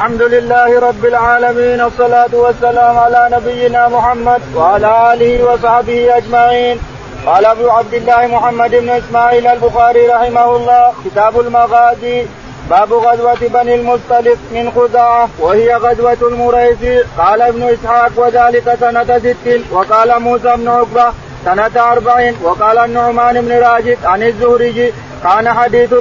[0.00, 6.78] الحمد لله رب العالمين والصلاة والسلام على نبينا محمد وعلى آله وصحبه أجمعين.
[7.26, 12.26] قال أبو عبد الله محمد بن إسماعيل البخاري رحمه الله كتاب المغازي
[12.70, 17.02] باب غزوة بني المصطلق من خزاعة وهي غزوة المريسي.
[17.18, 21.12] قال ابن إسحاق وذلك سنة ست وقال موسى بن عقبة
[21.44, 24.92] سنة أربع وقال النعمان بن راشد عن الزهري
[25.24, 25.94] كان حديث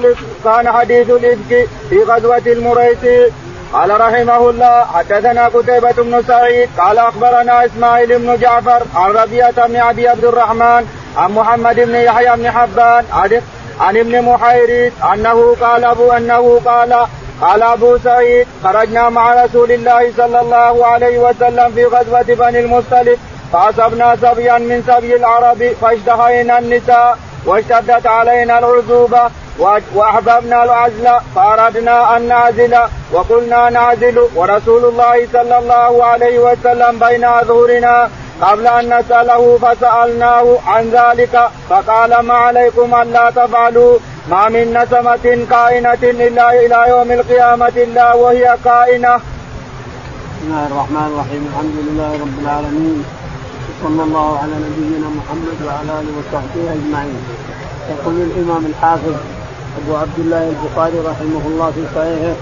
[0.43, 3.31] كان حديث الإفك في غزوة المريسي.
[3.73, 9.75] قال رحمه الله حدثنا قتيبة بن سعيد قال أخبرنا إسماعيل بن جعفر عن ربيعة بن
[9.75, 10.85] أبي عبد الرحمن
[11.17, 13.41] عن محمد بن يحيى بن حبان عن,
[13.79, 17.05] عن ابن محيريث أنه قال أبو أنه قال
[17.41, 23.17] قال أبو سعيد خرجنا مع رسول الله صلى الله عليه وسلم في غزوة بني المصطلق
[23.53, 29.29] فأصبنا سبيا من سبي العرب فاشتهينا النساء واشتدت علينا العزوبة
[29.95, 32.77] وأحببنا العزل فأردنا أن نعزل
[33.13, 38.09] وقلنا نعزل ورسول الله صلى الله عليه وسلم بين أظهرنا
[38.41, 43.97] قبل أن نسأله فسألناه عن ذلك فقال ما عليكم ألا تفعلوا
[44.29, 49.15] ما من نسمة كائنة إلا إلى يوم القيامة إلا وهي كائنة.
[49.15, 53.05] بسم الله الرحمن الرحيم الحمد لله رب العالمين
[53.67, 57.21] وصلى الله على نبينا محمد وعلى آله وصحبه أجمعين.
[57.89, 59.15] يقول الإمام الحافظ
[59.77, 62.35] أبو عبد الله البخاري رحمه الله في صحيحه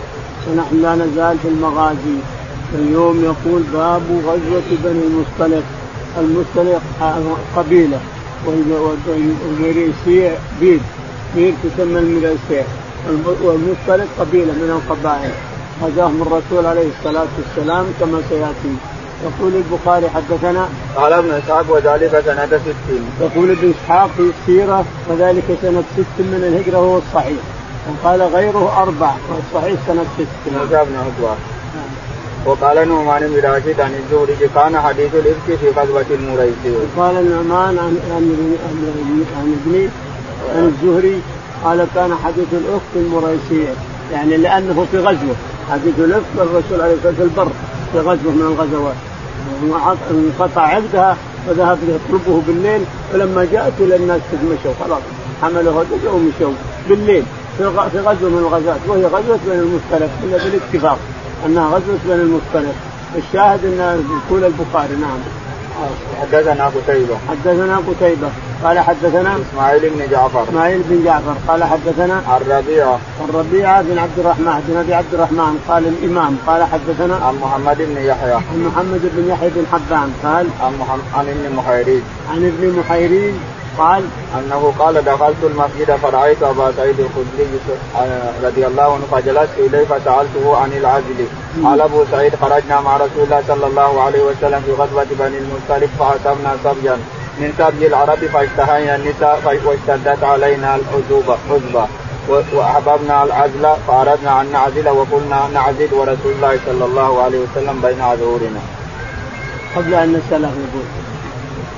[0.48, 2.18] ونحن لا نزال في المغازي.
[2.76, 5.64] اليوم يقول باب غزوة بني المصطلق.
[6.18, 6.82] المصطلق
[7.56, 8.00] قبيلة
[8.46, 10.82] والمريسيع بيد
[11.36, 12.64] بيد تسمى المريسيع
[13.44, 15.32] والمصطلق قبيلة من القبائل.
[15.84, 18.76] غزاهم الرسول عليه الصلاة والسلام كما سيأتي.
[19.26, 25.44] يقول البخاري حدثنا قال ابن إسحاق وذلك سنة ست يقول ابن إسحاق في السيرة وذلك
[25.62, 27.40] سنة ست من الهجرة هو الصحيح.
[27.88, 30.52] وقال غيره أربع والصحيح سنة ست.
[30.54, 31.36] موسى بن عقبة
[32.46, 37.98] وقال نعمان بن راشد عن الزهري كان حديث الإفك في غزوة المريسي وقال النعمان عن
[38.12, 38.56] عن
[39.38, 39.90] عن ابن
[40.56, 41.22] عن الزهري
[41.64, 43.74] قال كان حديث الإفك المريسية
[44.14, 45.36] يعني لأنه في غزوة.
[45.72, 47.52] حديث الإفك الرسول عليه الصلاة والسلام في البر
[47.92, 48.96] في غزوة من الغزوات.
[50.12, 51.18] انقطع عقدها
[51.50, 52.82] وذهب يطلبه بالليل
[53.14, 54.74] فلما جاءت إلى الناس مشوا.
[54.86, 55.02] خلاص
[55.42, 56.54] حملوا هدجه ومشوا
[56.90, 57.24] بالليل.
[57.58, 57.64] في
[58.00, 61.00] غزوة من الغزوات وهي غزوة بين المختلف إلا بالاتفاق
[61.46, 62.76] أنها غزوة بين المختلف
[63.18, 65.20] الشاهد أن يقول البخاري نعم.
[66.22, 67.18] حدثنا قتيبة.
[67.30, 68.30] حدثنا قتيبة.
[68.64, 70.44] قال حدثنا إسماعيل بن جعفر.
[70.44, 71.36] إسماعيل بن جعفر.
[71.48, 72.96] قال حدثنا الربيع
[73.30, 75.60] الربيع بن عبد الرحمن بن أبي عبد الرحمن.
[75.68, 76.38] قال الإمام.
[76.48, 78.34] قال حدثنا عن محمد بن يحيى.
[78.34, 80.14] عن محمد بن يحيى بن حبان.
[80.24, 82.02] قال عن محمد عن ابن محيريز
[82.32, 83.34] عن ابن محيريز
[83.78, 84.04] قال
[84.38, 87.48] أنه قال دخلت المسجد فرأيت أبا سعيد الخدري
[88.44, 91.20] رضي الله عنه فجلست إليه فسألته عن العزل.
[91.66, 95.90] قال أبو سعيد خرجنا مع رسول الله صلى الله عليه وسلم في غزوة بني المصطلق
[96.00, 96.98] فاصبنا صبيا.
[97.40, 101.38] من سبي العرب فاشتهينا النساء واشتدت علينا العزوبه
[102.54, 108.62] وأحببنا العزل فأردنا أن نعزل وقلنا نعزل ورسول الله صلى الله عليه وسلم بين عذورنا.
[109.76, 111.07] قبل أن نسأله يقول.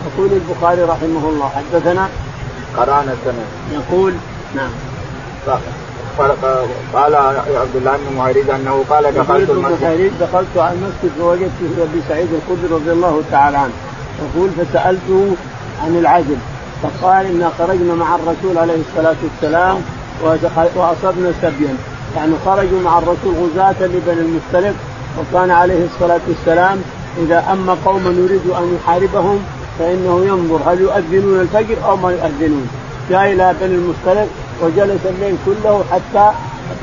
[0.08, 2.10] يقول البخاري رحمه الله حدثنا؟
[2.78, 4.14] قرأنا السنة يقول
[4.56, 4.70] نعم.
[6.94, 10.12] قال عبد الله بن معيريز أنه قال دخلت المسجد.
[10.22, 11.52] دخلت على المسجد فوجدت
[11.82, 13.74] ابي سعيد الخدري رضي الله تعالى عنه.
[14.20, 15.36] يقول فسألته
[15.84, 16.38] عن العزل
[16.84, 19.82] فقال إنا خرجنا مع الرسول عليه الصلاة والسلام
[20.76, 21.76] وأصبنا سبيا.
[22.16, 24.76] يعني خرجوا مع الرسول غزاة لبني المختلف
[25.20, 26.82] وكان عليه الصلاة والسلام
[27.18, 29.40] إذا أما قوما يريد أن يحاربهم
[29.80, 32.68] فإنه ينظر هل يؤذنون الفجر أو ما يؤذنون.
[33.10, 34.30] جاء إلى بني المختلف
[34.62, 36.32] وجلس الليل كله حتى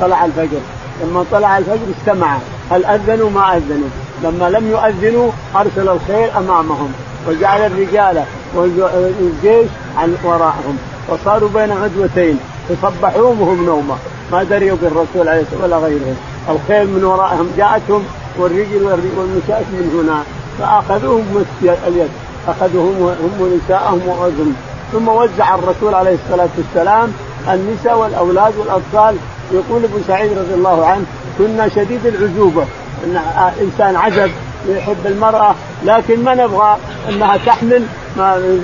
[0.00, 0.60] طلع الفجر.
[1.02, 2.38] لما طلع الفجر استمع.
[2.70, 3.88] هل أذنوا؟ ما أذنوا.
[4.22, 6.92] لما لم يؤذنوا أرسل الخير أمامهم.
[7.28, 8.24] وجعل الرجال
[8.54, 10.78] والجيش عن وراءهم.
[11.08, 12.38] وصاروا بين عدوتين
[12.70, 13.96] يصبحوهم وهم نومة.
[14.32, 16.16] ما دريوا بالرسول عليه الصلاة ولا غيرهم
[16.48, 18.02] الخيل من ورائهم جاءتهم
[18.38, 18.84] والرجل
[19.16, 20.22] والمشاة من هنا.
[20.58, 22.08] فأخذوهم اليد.
[22.48, 24.52] اخذوهم هم ونساءهم وعزم
[24.92, 27.12] ثم وزع الرسول عليه الصلاة والسلام
[27.48, 29.16] النساء والأولاد والأطفال
[29.52, 31.04] يقول ابو سعيد رضي الله عنه
[31.38, 32.64] كنا شديد العزوبه
[33.04, 33.20] إن
[33.60, 34.30] إنسان عزب
[34.68, 35.54] يحب المرأة
[35.84, 36.76] لكن ما نبغى
[37.08, 37.82] أنها تحمل
[38.16, 38.58] ما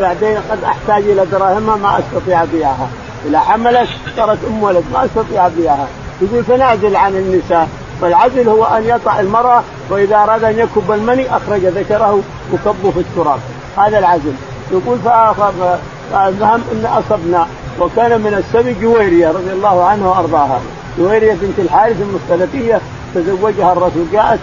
[0.00, 2.88] بعدين قد أحتاج إلى دراهمها ما أستطيع ابيعها
[3.28, 5.86] إذا حملت صارت أم ولد ما أستطيع ابيعها
[6.22, 7.68] يقول فنعزل عن النساء.
[8.00, 12.20] فالعزل هو أن يطع المراه وإذا أراد أن يكب المني أخرج ذكره
[12.52, 13.38] وكبه في التراب.
[13.78, 14.32] هذا العزل
[14.72, 14.98] يقول
[16.12, 17.46] فالمهم إن أصبنا
[17.80, 20.60] وكان من السبي جويرية رضي الله عنها وأرضاها.
[20.98, 22.80] جويرية بنت الحارث المختلفيه
[23.14, 24.04] تزوجها الرسول.
[24.12, 24.38] جاءت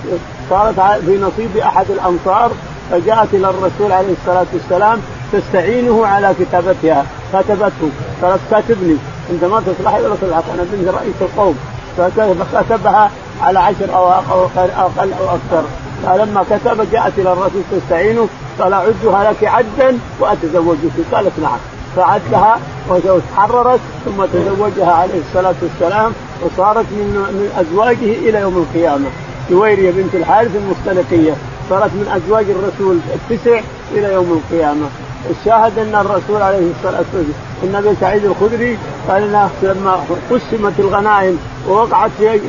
[0.49, 2.51] صارت في نصيب أحد الأنصار
[2.91, 4.99] فجاءت إلى الرسول عليه الصلاة والسلام
[5.33, 7.05] تستعينه على كتابتها.
[7.33, 7.89] كتبته.
[8.21, 8.97] قالت كاتبني.
[9.31, 11.57] انت ما تصلح ولا تصلح أنا بنت رئيس القوم.
[11.97, 13.11] فكتبها
[13.41, 15.63] على عشر أو أقل أو أكثر.
[16.05, 18.27] فلما كتب جاءت إلى الرسول تستعينه
[18.59, 20.91] قال أعدها لك عدا وأتزوجك.
[21.13, 21.57] قالت نعم.
[21.95, 22.59] فعدها
[22.89, 26.11] وتحررت ثم تزوجها عليه الصلاة والسلام
[26.41, 29.05] وصارت من من أزواجه إلى يوم القيامة.
[29.51, 31.33] جويرية بنت الحارث المختلقيه
[31.69, 33.59] صارت من أزواج الرسول التسع
[33.91, 34.85] إلى يوم القيامة.
[35.29, 37.33] الشاهد أن الرسول عليه الصلاة والسلام
[37.63, 38.77] النبي سعيد الخدري
[39.09, 39.99] قال لما
[40.31, 41.39] قسمت الغنائم
[41.69, 42.39] ووقعت في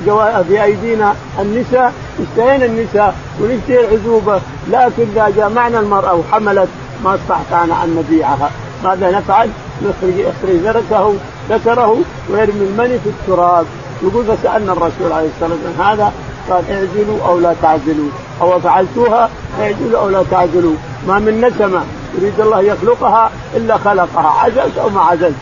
[0.49, 4.41] في أيدينا النساء اشتهينا النساء ونشتهي العزوبة
[4.71, 6.69] لكن إذا جامعنا المرأة وحملت
[7.05, 8.51] ما استطعنا أن نبيعها.
[8.85, 9.51] ماذا نفعل؟
[9.83, 11.15] نخرج يخرج ذكره
[11.51, 11.99] ذكره
[12.31, 13.67] ويرمي المني في التراب.
[14.03, 16.13] يقول فسألنا الرسول عليه الصلاة والسلام هذا
[16.51, 18.09] قال اعزلوا أو لا تعزلوا.
[18.41, 19.31] أو فعلتوها
[19.61, 20.77] اعزلوا أو لا تعزلوا.
[21.09, 21.83] ما من نسمة
[22.19, 24.29] يريد الله يخلقها إلا خلقها.
[24.29, 25.35] عزلت أو ما عزلت؟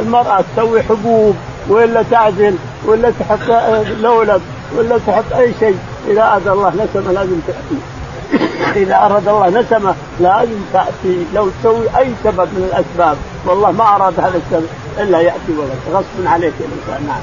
[0.00, 1.36] المرأة تسوي حبوب
[1.68, 2.54] ولا تعزل
[2.86, 3.38] ولا تحط
[4.00, 4.42] لولب
[4.76, 5.78] ولا تحط أي شيء.
[6.08, 7.80] إذا أراد الله نسمة لازم تأتي.
[8.76, 11.26] إذا أراد الله نسمة لازم تأتي.
[11.34, 13.16] لو تسوي أي سبب من الأسباب.
[13.46, 14.66] والله ما أراد هذا السبب
[14.98, 15.78] إلا يأتي ولد.
[15.92, 17.20] غصب عليك الانسان نعم.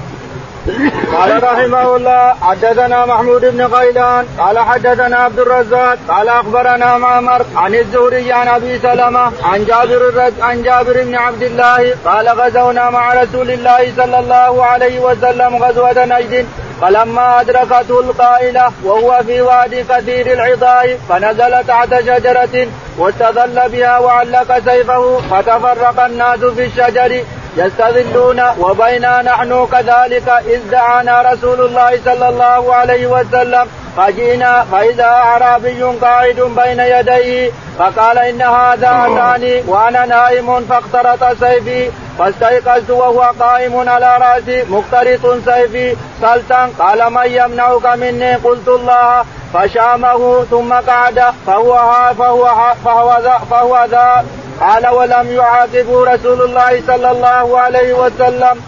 [1.14, 7.76] قال رحمه الله حدثنا محمود بن غيلان قال حدثنا عبد الرزاق قال أخبرنا معمر عن
[7.76, 13.52] الزهري عن أبي سلمة عن جابر عن جابر بن عبد الله قال غزونا مع رسول
[13.52, 16.46] الله صلى الله عليه وسلم غزوة نجد
[16.82, 25.18] فلما أدركته القائلة وهو في وادي كثير العضاء فنزل تحت شجرة واستظل بها وعلق سيفه
[25.18, 27.24] فتفرق الناس في الشجر
[27.58, 33.68] يستظلون وبينا نحن كذلك إذ دعانا رسول الله صلى الله عليه وسلم
[33.98, 42.90] فجئنا فإذا أعرابي قاعد بين يديه فقال إن هذا أتاني وأنا نائم فاخترط سيفي فاستيقظت
[42.90, 50.74] وهو قائم على رأسي مخترط سيفي صلتا قال من يمنعك مني؟ قلت الله فشامه ثم
[50.74, 51.74] قعد فهو
[52.20, 54.26] فهو فهو ذا فهو ذا.
[54.62, 58.62] قال ولم يعاقبه رسول الله صلى الله عليه وسلم.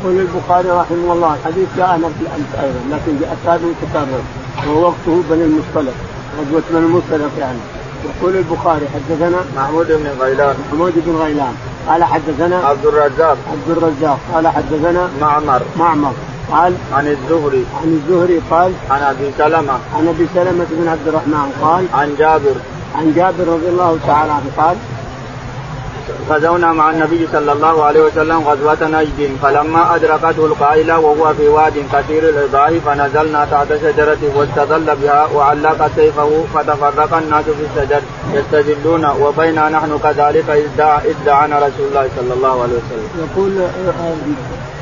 [0.00, 4.22] يقول البخاري رحمه الله الحديث جاءنا في الامس أيضا لكن جاء هذا متكرر
[4.68, 5.94] ووقته غزوه بني المصطلق
[6.38, 7.58] غزوه بني المصطلق يعني.
[8.04, 10.56] يقول البخاري حدثنا محمود بن غيلان.
[10.68, 11.54] محمود بن غيلان.
[11.88, 13.36] قال حدثنا عبد الرزاق.
[13.52, 14.18] عبد الرزاق.
[14.34, 15.62] قال حدثنا معمر.
[15.76, 16.12] معمر.
[16.50, 17.64] قال عن الزهري.
[17.82, 19.78] عن الزهري قال عن أبي سلمة.
[19.94, 22.54] عن أبي سلمة بن عبد الرحمن قال عن جابر.
[22.98, 24.76] عن جابر رضي الله تعالى عنه قال
[26.30, 31.74] غزونا مع النبي صلى الله عليه وسلم غزوة نجد فلما أدركته القائلة وهو في واد
[31.92, 38.00] كثير العظاه فنزلنا تحت شجرة واستظل بها وعلق سيفه فتفرق الناس في الشجر
[38.34, 40.50] يستجلون وبينا نحن كذلك
[41.04, 43.08] إذ دعانا رسول الله صلى الله عليه وسلم.
[43.24, 43.52] يقول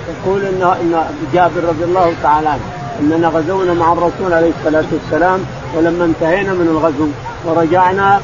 [0.08, 2.60] يقول إن جابر رضي الله تعالى عنه
[3.00, 5.40] إننا غزونا مع الرسول عليه الصلاة والسلام
[5.76, 7.08] ولما انتهينا من الغزو
[7.44, 8.20] ورجعنا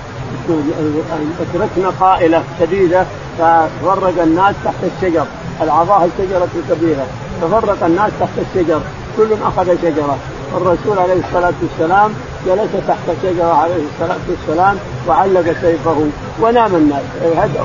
[1.41, 3.05] اتركنا قائلة شديدة
[3.39, 5.25] ففرق الناس تحت الشجر.
[5.63, 7.07] العظاه الشجرة الكبيرة.
[7.43, 8.81] تفرق الناس تحت الشجر.
[9.17, 10.17] كل أخذ شجرة.
[10.57, 12.15] الرسول عليه الصلاة والسلام
[12.47, 14.77] جلس تحت شجره عليه الصلاة والسلام
[15.09, 16.07] وعلق سيفه
[16.41, 17.03] ونام الناس.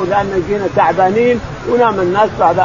[0.09, 2.55] لأن جينا تعبانين ونام الناس بعد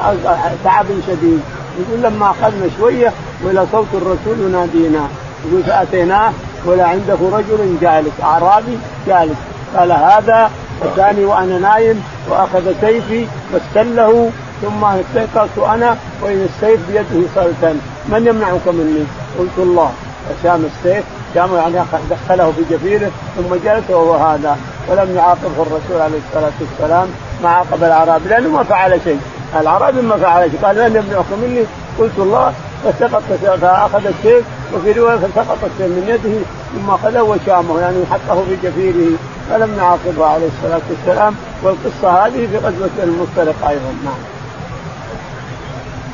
[0.64, 1.40] تعب شديد.
[1.80, 3.12] يقول لما أخذنا شوية
[3.44, 5.08] وإلى صوت الرسول ينادينا.
[5.46, 6.32] يقول فأتيناه
[6.66, 9.36] ولا عنده رجل جالس أعرابي جالس.
[9.76, 10.50] قال هذا
[10.82, 14.30] اتاني وأنا نايم وأخذ سيفي واستله
[14.62, 17.76] ثم استيقظت أنا وإن السيف بيده سلطا.
[18.08, 19.04] من يمنعك مني؟
[19.38, 19.92] قلت الله.
[20.28, 24.56] فشام السيف شام يعني دخله في جبيره ثم جلس وهو هذا.
[24.88, 27.08] ولم يعاقبه الرسول عليه الصلاة والسلام
[27.42, 29.20] ما عاقب الأعرابي لأنه ما فعل شيء.
[29.60, 30.60] الأعرابي ما فعل شيء.
[30.62, 31.64] قال من يمنعك مني؟
[31.98, 32.52] قلت الله.
[32.84, 33.22] فسقط
[33.60, 36.38] فأخذ السيف وفي رواية فسقط السيف من يده
[36.74, 39.18] ثم أخذه وشامه يعني حطه في جفيره
[39.50, 44.42] فلم نعاقبه عليه الصلاة والسلام والقصة هذه في غزوة المفترق أيضا نعم.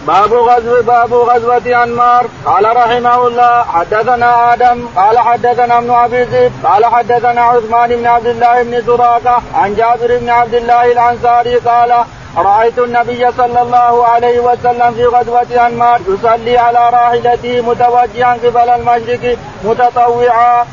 [0.08, 6.52] باب غزو باب غزوة أنمار قال رحمه الله حدثنا آدم قال حدثنا ابن أبي ذئب
[6.64, 12.04] قال حدثنا عثمان بن عبد الله بن سراقة عن جابر بن عبد الله الأنصاري قال
[12.42, 19.38] رأيت النبي صلى الله عليه وسلم في غزوة أنمار يصلي على راحلته متوجها قبل المشرق
[19.64, 20.64] متطوعا.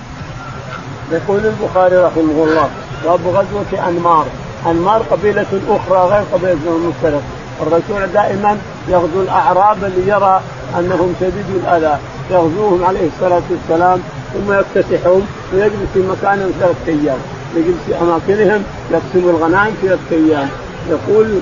[1.12, 2.70] يقول البخاري رحمه الله
[3.04, 4.26] باب غزوة أنمار،
[4.66, 7.22] أنمار قبيلة أخرى غير قبيلة المفترق،
[7.62, 8.58] الرسول دائما
[8.88, 10.42] يغزو الأعراب اللي يرى
[10.80, 11.98] أنهم شديدوا الأذى،
[12.32, 14.02] يغزوهم عليه الصلاة والسلام
[14.34, 17.18] ثم يكتسحهم ويجلس في مكانهم ثلاثة أيام
[17.56, 20.50] يجلس في أماكنهم يقسم الغنائم ثلاثة أيام
[20.90, 21.40] يقول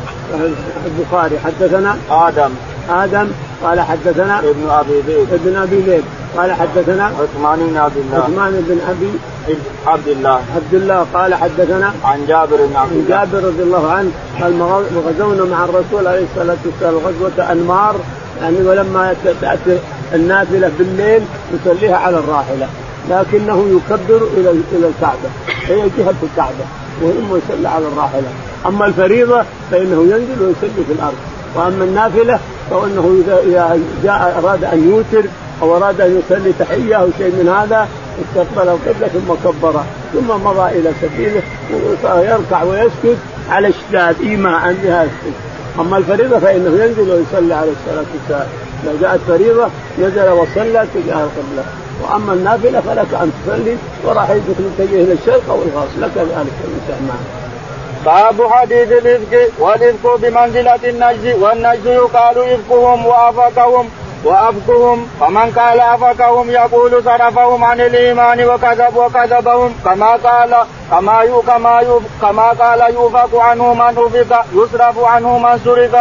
[0.85, 2.49] البخاري حدثنا آدم.
[2.89, 3.27] آدم
[3.63, 6.03] قال حدثنا ابن أبي ذئب ابن أبي ذئب
[6.37, 8.23] قال حدثنا عثمان بن عبد الله.
[8.23, 9.09] عثمان بن أبي
[9.87, 10.41] عبد الله.
[10.55, 13.15] عبد الله قال حدثنا عن جابر بن عبد الله.
[13.15, 14.61] عن جابر رضي الله عنه قال
[15.07, 17.95] غزونا مع الرسول عليه الصلاة والسلام غزوة أنمار.
[18.41, 19.79] يعني ولما تأتي
[20.13, 21.21] النافلة بالليل
[21.53, 22.67] يصليها على الراحلة
[23.09, 25.29] لكنه يكبر إلى إلى الكعبة
[25.67, 26.65] هي جهة الكعبة.
[27.01, 28.27] وهم يصلي على الراحلة.
[28.65, 31.17] أما الفريضة فإنه ينزل ويصلي في الأرض.
[31.55, 35.29] وأما النافلة فإنه اذا جاء أراد أن يوتر
[35.61, 37.87] أو أراد أن يصلي تحية أو شيء من هذا
[38.21, 39.83] استقبل القبلة ثم كبر.
[40.13, 41.41] ثم مضى إلى سبيله
[42.15, 43.17] ويركع ويسجد
[43.49, 45.07] على اشتاد إيماء بها
[45.79, 48.47] أما الفريضة فإنه ينزل ويصلي عليه الصلاة والسلام.
[48.85, 49.67] لو جاءت فريضة
[49.99, 51.63] نزل وصلى تجاه القبلة.
[52.01, 57.43] وأما النافلة فلك أن تصلي وراحتك تتجه إلى الشرق أو الغرب لك ذلك الإنسان معه.
[58.05, 63.89] باب حديث الإفك والإفك بمنزلة النجد والنجد يقال إفكهم وأفكهم
[64.23, 65.07] وأفكهم.
[65.19, 69.73] فمن قال أفكهم يقول صرفهم عن الإيمان وكذب وكذبهم.
[69.85, 70.55] كما قال
[70.91, 75.95] كما يو كما يو كما قال يوفك عنه من أفك يصرف عنه من صرف.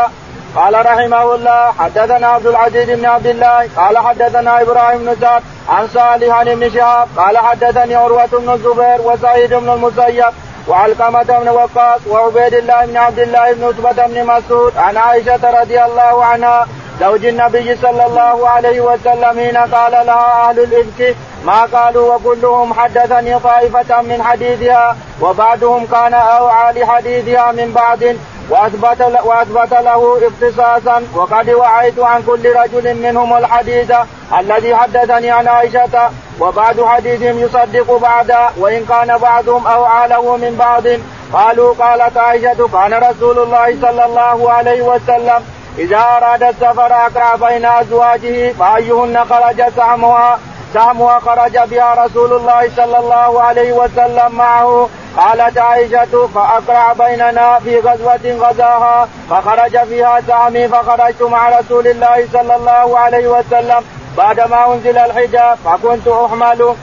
[0.56, 5.88] قال رحمه الله حدثنا عبد العزيز بن عبد الله قال حدثنا إبراهيم بن سعد عن
[5.88, 10.32] صالح بن شهاب قال حدثني عروة بن الزبير وسعيد بن المسيب
[10.68, 15.82] وعلقمة بن وقاص وعبيد الله بن عبد الله بن عتبة بن مسعود عن عائشة رضي
[15.84, 16.66] الله عنها
[17.00, 21.16] زوج النبي صلى الله عليه وسلم حين قال لها أهل الإفك
[21.46, 28.18] ما قالوا وكلهم حدثني طائفة من حديثها وبعضهم كان أوعى لحديثها من بعد
[28.52, 30.96] وأثبت وأثبت له اختصاصا.
[31.14, 33.90] وقد وعيت عن كل رجل منهم الحديث
[34.38, 35.94] الذي حدثني عن عائشة.
[36.40, 40.86] وبعد حديثهم يصدق بعدا وإن كان بعضهم اوعى له من بعض.
[41.32, 45.40] قالوا قالت عائشة كان رسول الله صلى الله عليه وسلم
[45.78, 50.38] إذا أراد السفر أقرأ بين أزواجه فأيهن خرج سهمها
[50.74, 54.88] سهمها خرج بها رسول الله صلى الله عليه وسلم معه.
[55.16, 62.54] قالت عائشة فأقرع بيننا في غزوة غزاها فخرج فيها سامي فخرجت مع رسول الله صلى
[62.56, 63.84] الله عليه وسلم.
[64.16, 66.74] بعدما أنزل الحجاب فكنت أحمل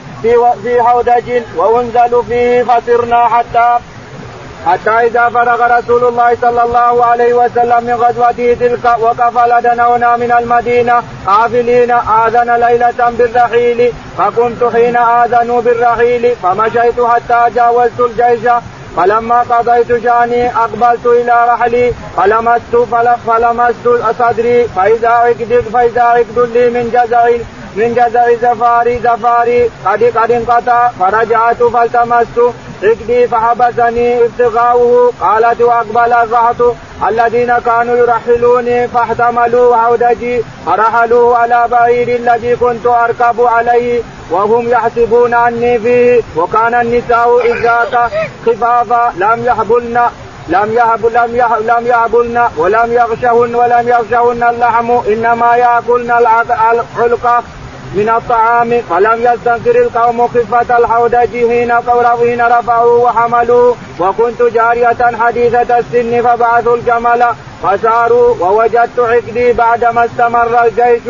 [0.64, 3.78] في حودج وأنزل فيه فسرنا حتى
[4.66, 10.32] حتى إذا فرغ رسول الله صلى الله عليه وسلم من غزوته تلك وقف لدنونا من
[10.32, 18.52] المدينة قافلين آذن ليلة بالرحيل فكنت حين آذنوا بالرحيل فمشيت حتى جاوزت الجيش
[18.98, 22.76] فلما قضيت شاني أقبلت إلى رحلي فلمست
[23.28, 23.86] فلمست
[24.20, 27.30] صدري فإذا عقد فإذا عقد لي من جزع
[27.76, 32.40] من جزع زفاري زفاري قد قد انقطع فرجعت فالتمست
[32.84, 36.76] ركبي فحبسني ابتغاؤه قالت وأقبل الرهط
[37.10, 45.80] الذين كانوا يرحلوني فاحتملوا عودتي فرحلوا على بعير الذي كنت أركب عليه وهم يحسبون أني
[45.80, 48.12] فيه وكان النساء اذ ذاك
[48.46, 50.00] خفافا لم يحبلن
[50.48, 57.44] لم يهب لم يهب لم يهبلن ولم يغشهن ولم يغشهن اللحم إنما يأكلن العلقه
[57.94, 61.72] من الطعام فلم يستنكر القوم خفة الحودج حين
[62.20, 67.26] حين رفعوا وحملوا وكنت جارية حديثة السن فبعثوا الجمل
[67.64, 71.02] فساروا ووجدت عقدي بعدما استمر الجيش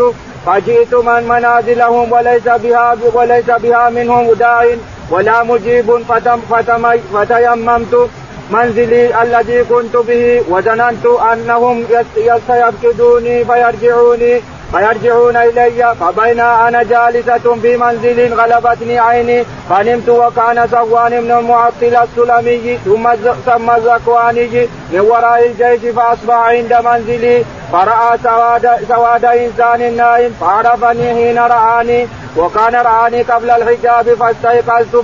[0.46, 4.66] فجئت من منازلهم وليس بها وليس بها منهم داع
[5.12, 8.10] ولا مجيب فتم فتم فتيممت
[8.52, 11.86] منزلي الذي كنت به وظننت أنهم
[12.18, 21.32] يستيقظوني فيرجعوني فيرجعون إلي فبين أنا جالسة في منزل غلبتني عيني فنمت وكان صوان بن
[21.32, 23.10] المعطل السلمي ثم
[23.46, 31.38] ثم الزكواني من وراء الجيش فأصبح عند منزلي فرأى سواد سواد إنسان نائم فعرفني حين
[31.38, 32.08] رآني
[32.38, 34.96] وكان رآني قبل الحجاب فاستيقظت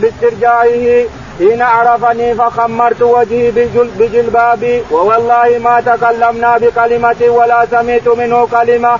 [0.00, 1.04] باسترجاعه
[1.40, 3.50] حين عرفني فخمرت وجهي
[3.98, 8.98] بجلبابي ووالله ما تكلمنا بكلمة ولا سمعت منه كلمة.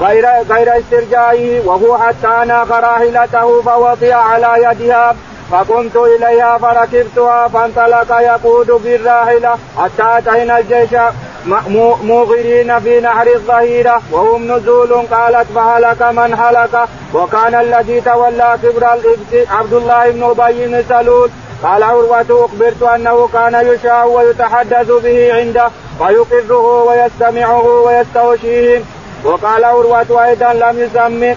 [0.00, 5.16] غير غير استرجائه وهو حتى اناخ راحلته فوطئ على يدها
[5.50, 10.90] فقمت إليها فركبتها فانطلق يقود بالراحله حتى أتينا الجيش
[12.02, 19.48] موغرين في نهر الظهيرة وهم نزول قالت فهلك من هلك وكان الذي تولى كبر الإبت
[19.50, 21.30] عبد الله بن أبي بن سلول.
[21.62, 25.68] قال عروة أخبرت أنه كان يشاء ويتحدث به عنده
[26.00, 28.82] ويقره ويستمعه ويستوشيه.
[29.24, 31.36] وقال عروة أيضا لم يسمي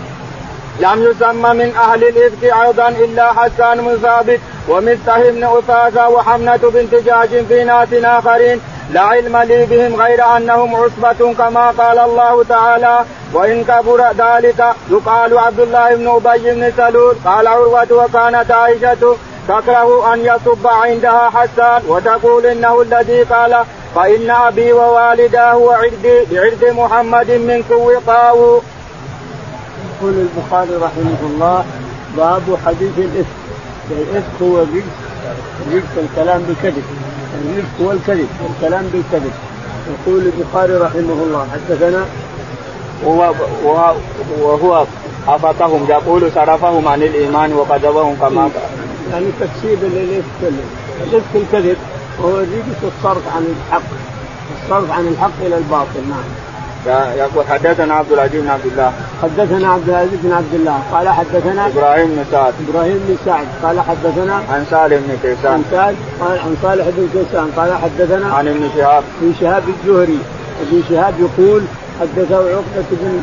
[0.79, 4.39] لم يسمى من أهل الإفك أيضا إلا حسان بن ثابت
[4.69, 8.61] ومفتح بن اثاثه وحمنة بنت جاش في ناس آخرين.
[8.91, 12.99] لا علم لي بهم غير أنهم عصبة كما قال الله تعالى
[13.33, 20.13] وإن كبر ذلك يقال عبد الله بن أبي بن سلول قال عروة وكانت عائشة تكره
[20.13, 23.63] أن يصب عندها حسان وتقول إنه الذي قال
[23.95, 28.61] فإن أبي ووالداه وعردي بعرض محمد منكم وقاه.
[30.01, 31.65] يقول البخاري رحمه الله
[32.17, 33.25] باب حديث الإفك.
[33.91, 34.83] الإفك هو رجس
[35.71, 36.83] رجس الكلام بكذب
[37.41, 39.33] الرفق والكذب والكلام بالكذب.
[39.89, 41.47] يقول البخاري رحمه الله.
[41.53, 42.05] حدثنا
[43.03, 43.33] وهو
[43.63, 43.95] وهو,
[44.41, 44.85] وهو
[45.27, 48.49] أفقهم يقول صرفهم عن الإيمان وكذبهم كما
[49.11, 50.53] يعني تكسيب للإفك
[51.03, 51.77] الإفك الكذب
[52.19, 53.89] وهو الرجس الصرف عن الحق.
[54.63, 56.23] الصرف عن الحق إلى الباطل نعم.
[57.17, 58.93] يقول حدثنا عبد العزيز بن عبد الله.
[59.23, 60.79] حدثنا عبد العزيز بن عبد الله.
[60.91, 62.53] قال حدثنا إبراهيم بن سعد.
[62.69, 63.47] إبراهيم بن سعد.
[63.63, 65.51] قال حدثنا عن سالم بن كيسان.
[65.51, 67.51] عن سعد قال عن صالح بن كيسان.
[67.57, 69.03] قال حدثنا عن ابن شهاب.
[69.21, 70.19] ابن شهاب الزهري.
[70.61, 71.61] ابن شهاب يقول
[72.01, 73.21] حدثه عقبة بن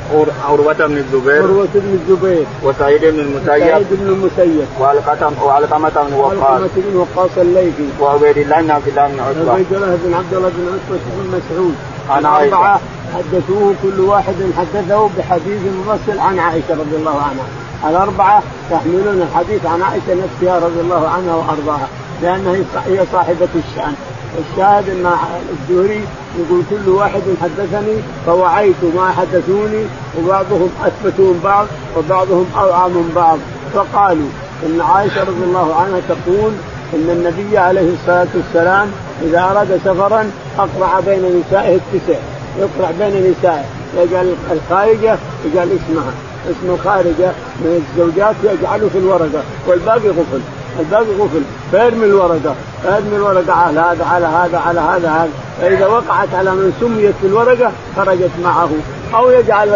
[0.49, 1.43] عروة بن الزبير.
[1.43, 2.45] عروة بن الزبير.
[2.63, 3.47] وسعيد بن المسيب.
[3.47, 4.67] سعيد بن المسيب.
[4.81, 6.39] وعلقمة وعلقمة بن وقاص.
[6.39, 7.89] وعلقمة بن وقاص الليثي.
[8.01, 9.51] وعبيد الله بن عبد الله بن عتبة.
[9.51, 11.75] وعبيد الله بن عبد الله بن عتبة بن مسعود.
[12.11, 12.81] عن عائشة.
[13.15, 17.47] حدثوه كل واحد حدثه بحديث مفصل عن عائشة رضي الله عنها.
[17.91, 21.89] الأربعة يحملون الحديث عن عائشة نفسها رضي الله عنها وأرضاها
[22.23, 22.53] لأنها
[22.87, 23.95] هي صاحبة الشأن.
[24.39, 25.13] الشاهد أن
[25.53, 26.05] الزهري
[26.39, 27.97] يقول كل واحد حدثني
[28.27, 29.85] فوعيت ما حدثوني
[30.19, 33.39] وبعضهم أثبتوا من بعض وبعضهم اوعى من بعض.
[33.75, 34.29] فقالوا
[34.67, 36.53] إن عائشة رضي الله عنها تقول
[36.95, 38.89] إن النبي عليه الصلاة والسلام
[39.23, 42.19] إذا أراد سفرا أقرع بين نسائه التسع.
[42.59, 43.65] يقرع بين نسائه.
[43.97, 46.13] يجعل الخارجة يجعل اسمها.
[46.51, 50.41] اسم الخارجة من الزوجات يجعله في الورقة والباقي غفل.
[50.81, 55.31] الباقي غفل فيرمي الورقة فيرمي الورقة على هذا على هذا على هذا هذا.
[55.61, 58.69] فإذا وقعت على من سميت الورقه خرجت معه.
[59.15, 59.69] أو يجعل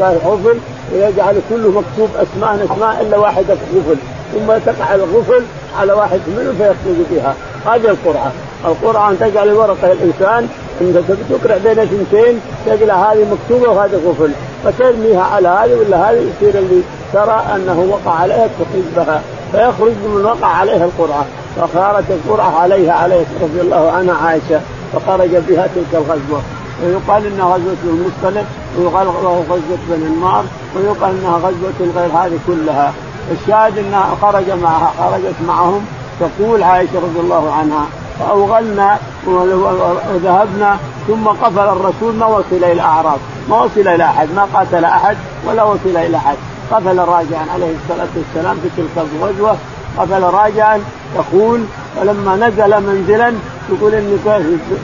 [0.00, 0.58] غفل
[0.92, 3.96] ويجعل كله مكتوب أسماء أسماء إلا واحدة غفل.
[4.32, 5.42] ثم تقع الغفل
[5.80, 7.34] على واحد منهم فيخرج بها.
[7.66, 8.32] هذه القرعة.
[8.64, 10.48] القرعة أن تجعل الورقة الانسان
[10.80, 10.96] انت
[11.30, 14.30] تقرأ بين اثنتين تجعل هذه مكتوبة وهذه غفل.
[14.64, 19.22] فترميها على هذه ولا هذه يصير اللي ترى أنه وقع عليها تخرج بها.
[19.56, 24.60] فيخرج من وقع عليها القرعه فخرجت القرعه عليها عليه رضي الله عنها عائشة
[24.92, 26.42] فخرج بها تلك الغزوة.
[26.84, 28.44] ويقال إنها غزوة المصطلق
[28.78, 29.08] ويقال
[29.48, 30.44] غزوة بني النار
[30.76, 32.92] ويقال إنها غزوة غير هذه كلها.
[33.32, 35.86] الشاهد إنها خرج معها خرجت معهم.
[36.20, 37.86] تقول عائشة رضي الله عنها
[38.20, 44.84] فأوغلنا وذهبنا ثم قفل الرسول ما وصل إلى الاعراب ما وصل إلى أحد ما قاتل
[44.84, 45.16] أحد
[45.46, 46.36] ولا وصل إلى أحد.
[46.70, 49.56] قفل راجعا عليه الصلاة والسلام في تلك الغزوة
[49.98, 50.80] قفل راجعا
[51.14, 51.64] يقول
[51.96, 53.34] فلما نزل منزلا
[53.72, 54.16] يقول إني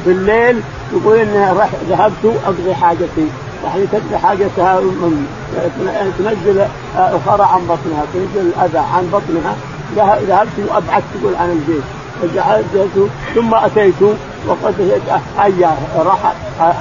[0.06, 0.60] بالليل
[0.92, 1.54] يقول إني
[1.88, 3.26] ذهبت أقضي حاجتي
[3.64, 4.80] يعني تقضي حاجتها
[6.18, 6.66] تنزل
[6.96, 9.56] الخرى عن بطنها تنزل الأذى عن بطنها
[9.96, 11.82] ذهبت وابعدت تقول عن البيت
[12.22, 14.02] فجعلت ثم أتيت
[14.48, 15.00] وقد
[15.38, 16.32] هيا راح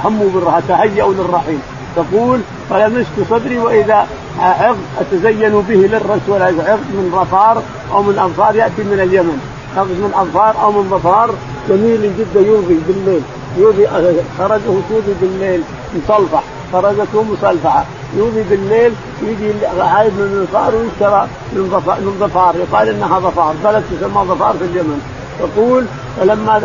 [0.04, 1.58] هموا بالراحة تهيأوا للرحيل
[1.96, 4.06] تقول فلمست صدري وإذا
[4.38, 9.38] عقد أتزين به للرسول عقد من ظفار أو من انصار يأتي من اليمن.
[9.76, 11.30] عقد من انصار أو من ظفار
[11.68, 13.22] جميل جدا يوضي بالليل.
[13.58, 13.86] يوضي
[14.38, 15.62] خرجه توضي بالليل
[15.96, 17.84] مصلفح خرجته مصلفعه
[18.16, 22.54] يوضي بالليل يجي عايد من الظفار ويشترى من ظفار.
[22.56, 23.54] يقال إنها ظفار.
[23.64, 25.00] بلد تسمى ظفار في اليمن.
[25.38, 25.84] تقول
[26.20, 26.58] فلما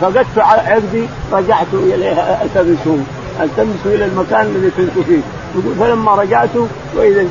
[0.00, 2.98] فقدت عقدي رجعت إليها التمسه
[3.40, 5.20] التمس إلى المكان الذي كنت فيه.
[5.58, 6.48] يقول فلما رجعت
[6.96, 7.26] وإذا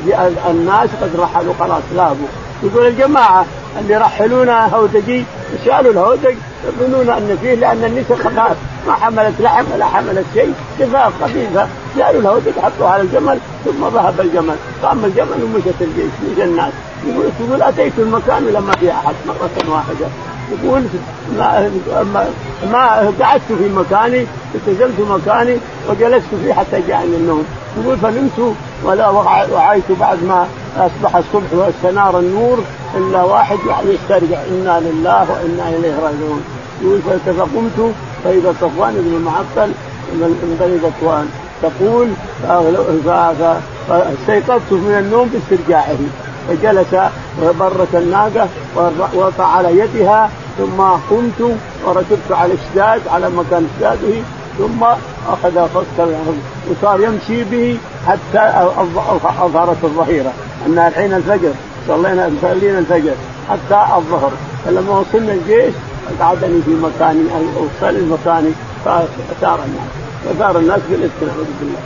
[0.50, 2.26] الناس قد رحلوا خلاص ذهبوا.
[2.62, 3.44] يقول الجماعة
[3.80, 5.24] اللي يرحلون هودجي
[5.64, 6.34] شالوا الهودج
[6.66, 11.68] يظنون أن فيه لأن النساء خلاص ما حملت لحم ولا حملت شيء كفاف خفيفة.
[11.98, 14.56] شالوا الهودج حطوه على الجمل ثم ذهب الجمل.
[14.82, 16.72] قام الجمل ومشت الجيش مشى الناس.
[17.40, 20.06] يقول أتيت المكان لما في أحد مرة واحدة.
[20.52, 20.82] يقول
[21.38, 21.70] ما
[22.72, 25.56] ما, قعدت في مكاني التزمت مكاني
[25.90, 27.44] وجلست فيه حتى جاءني النوم.
[27.80, 28.54] يقول فنمت
[28.84, 29.08] ولا
[29.52, 32.58] وعيت بعد ما أصبح الصبح واستنار النور
[32.96, 36.44] إلا واحد يعني يسترجع إنا لله وإنا إليه راجعون.
[36.82, 39.72] يقول فقمت فإذا صفوان بن المعطل
[40.12, 41.28] من بني ذكوان
[41.62, 42.08] تقول
[43.88, 45.98] فاستيقظت من النوم باسترجاعه.
[46.48, 46.94] فجلس
[47.42, 54.22] وبرت الناقة ووقع على يدها ثم قمت وركبت على الشداد على مكان اشداده
[54.58, 54.84] ثم
[55.28, 56.14] أخذ فصل
[56.70, 58.68] وصار يمشي به حتى
[59.40, 60.32] أظهرت الظهيرة.
[60.66, 61.52] أن الحين الفجر
[61.88, 63.14] صلينا صلينا الفجر
[63.50, 64.32] حتى الظهر.
[64.64, 65.74] فلما وصلنا الجيش
[66.20, 68.50] قعدني في مكاني أو صلي مكاني
[68.84, 69.90] فثار الناس.
[70.30, 71.80] وثار الناس بالافتراء بالله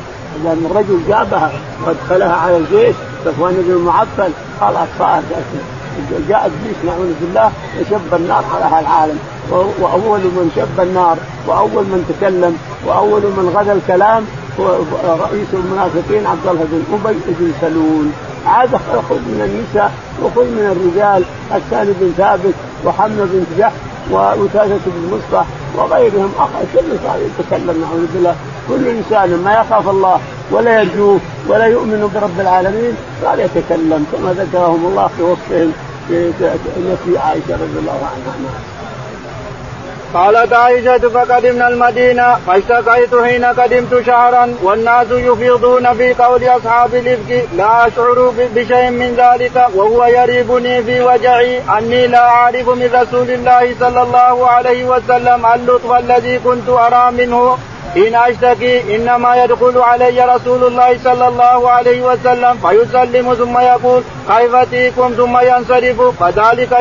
[0.45, 1.53] لأن الرجل جابها
[1.87, 2.97] وادخلها على الجيش
[3.29, 4.33] صفوان بن المعطل.
[4.61, 5.23] خلاص صار
[6.29, 9.19] جاء ابليس نعوذ بالله وشب النار على العالم.
[9.81, 14.25] وأول من شب النار وأول من تكلم وأول من غدا الكلام
[14.61, 14.67] هو
[15.25, 18.07] رئيس المنافقين عبد الله بن أبي بن سلول.
[18.47, 18.77] عاد
[19.09, 23.73] خذ من النساء وخذ من الرجال حسان بن ثابت وحمزة بن جحش
[24.11, 26.33] وأساسة بن مصطح وغيرهم.
[26.75, 28.35] كل صار يتكلم نعوذ بالله.
[28.69, 34.87] كل إنسان ما يخاف الله ولا يرجوه ولا يؤمن برب العالمين صار يتكلم كما ذكرهم
[34.87, 35.73] الله في وصفهم
[37.05, 38.35] في عائشة رضي الله عنها.
[40.15, 47.87] قالت عائشة فقدمنا المدينة فاشتكيت حين قدمت شهرا والناس يفيضون في قول أصحاب الإفك لا
[47.87, 54.03] أشعر بشيء من ذلك وهو يريبني في وجعي أني لا أعرف من رسول الله صلى
[54.03, 57.59] الله عليه وسلم اللطف الذي كنت أرى منه.
[57.95, 64.55] حين أشتكي إنما يدخل علي رسول الله صلى الله عليه وسلم فيسلم ثم يقول كيف
[65.17, 65.99] ثم ينصرف.
[66.21, 66.73] فذلك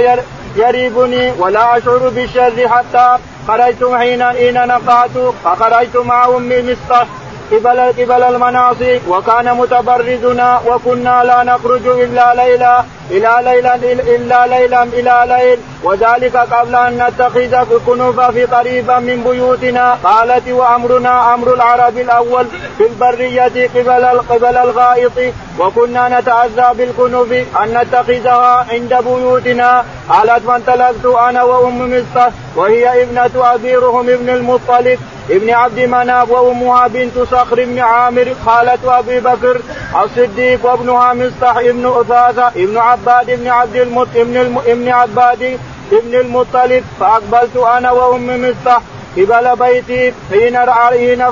[0.55, 3.17] يريبني ولا أشعر بالشر حتى
[3.47, 7.05] خرجت حين حين نقعت فخرجت مع أمي مصطفى
[7.51, 13.75] قبل قبل المناصي وكان متبرزنا وكنا لا نخرج إلا ليلا إلى ليلا
[14.15, 15.59] إلا ليلا إلى ليل.
[15.83, 19.97] وذلك قبل أن نتخذ كنوفا في قريبا من بيوتنا.
[20.03, 22.45] قالت وأمرنا أمر العرب الأول
[22.77, 25.33] في البرية قبل قبل الغائط.
[25.59, 29.85] وكنا نتعزى بالكنوف أن نتخذها عند بيوتنا.
[30.09, 34.99] قالت فانطلقت أنا وأم مصطفى وهي ابنة ابي رهم ابن المطلب.
[35.29, 38.35] ابن عبد مناف وأمها بنت صخر بن عامر.
[38.45, 39.61] خالة أبي بكر
[40.03, 44.57] الصديق وابنها مصطح ابن أثاثة ابن عباد بن عبد المط ابن.
[44.67, 45.59] ابن عباد
[45.91, 48.81] ابن المطلب فأقبلت أنا وام مصطح
[49.17, 50.57] قبل بيتي حين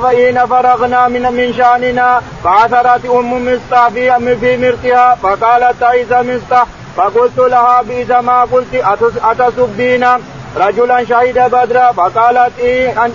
[0.05, 6.65] حين فرغنا من من شأننا فعثرت أم مصطح في في مرقها فقالت تعيس مصطح
[6.97, 8.83] فقلت لها بئس ما قلت
[9.23, 10.05] أتسبين
[10.57, 13.09] رجلا شهد بدرا فقالت إيه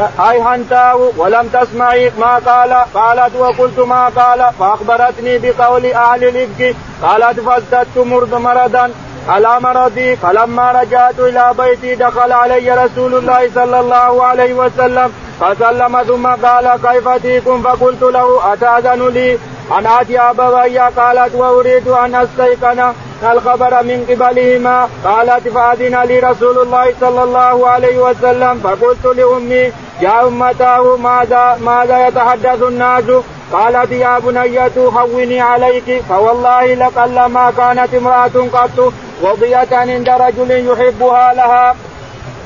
[0.00, 7.40] اي هنتاه ولم تسمعي ما قال قالت وقلت ما قال فأخبرتني بقول أهل الإفك قالت
[7.40, 8.90] فازددت مرض مرضا
[9.28, 16.02] على مرضي فلما رجعت إلى بيتي دخل علي رسول الله صلى الله عليه وسلم فسلم
[16.02, 19.38] ثم قال كيف تيكم فقلت له أتأذن لي؟
[19.78, 24.88] ان اتي أبوي قالت وأريد أن أستيقن الخبر من قبلهما.
[25.04, 28.60] قالت فأذن لي رسول الله صلى الله عليه وسلم.
[28.64, 33.04] فقلت لأمي يا أمتاه ماذا ماذا يتحدث الناس؟
[33.52, 36.02] قالت يا بنية هوني عليك.
[36.08, 41.76] فوالله لقل ما كانت امرأة قط وضية عند رجل يحبها لها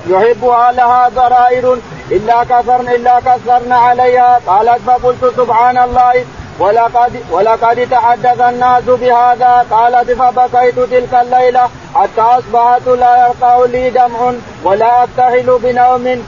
[0.08, 1.78] يحبها لها ضرائر
[2.10, 4.40] إلا كثرن إلا كثرن عليها.
[4.46, 6.24] قالت فقلت سبحان الله.
[6.58, 9.66] ولقد ولقد تحدث الناس بهذا.
[9.70, 14.32] قالت فبكيت تلك الليلة حتى أصبحت لا يرقى لي دمع
[14.64, 16.24] ولا اكتحل بنوم.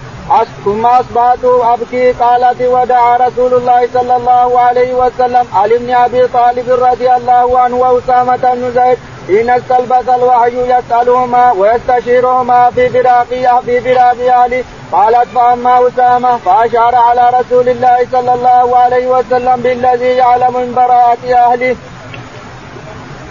[0.65, 2.13] ثم أصبحت أبكي.
[2.13, 5.47] قالت ودعا رسول الله صلى الله عليه وسلم
[5.79, 8.99] بن أبي طالب رضي الله عنه وأسامة بن زيد
[9.31, 13.27] حين استلبث الوحي يسألهما ويستشيرهما في فراق
[13.65, 20.13] في فراق اهله قالت فأما أسامة فأشار على رسول الله صلى الله عليه وسلم بالذي
[20.23, 21.77] يعلم من براءة أهله.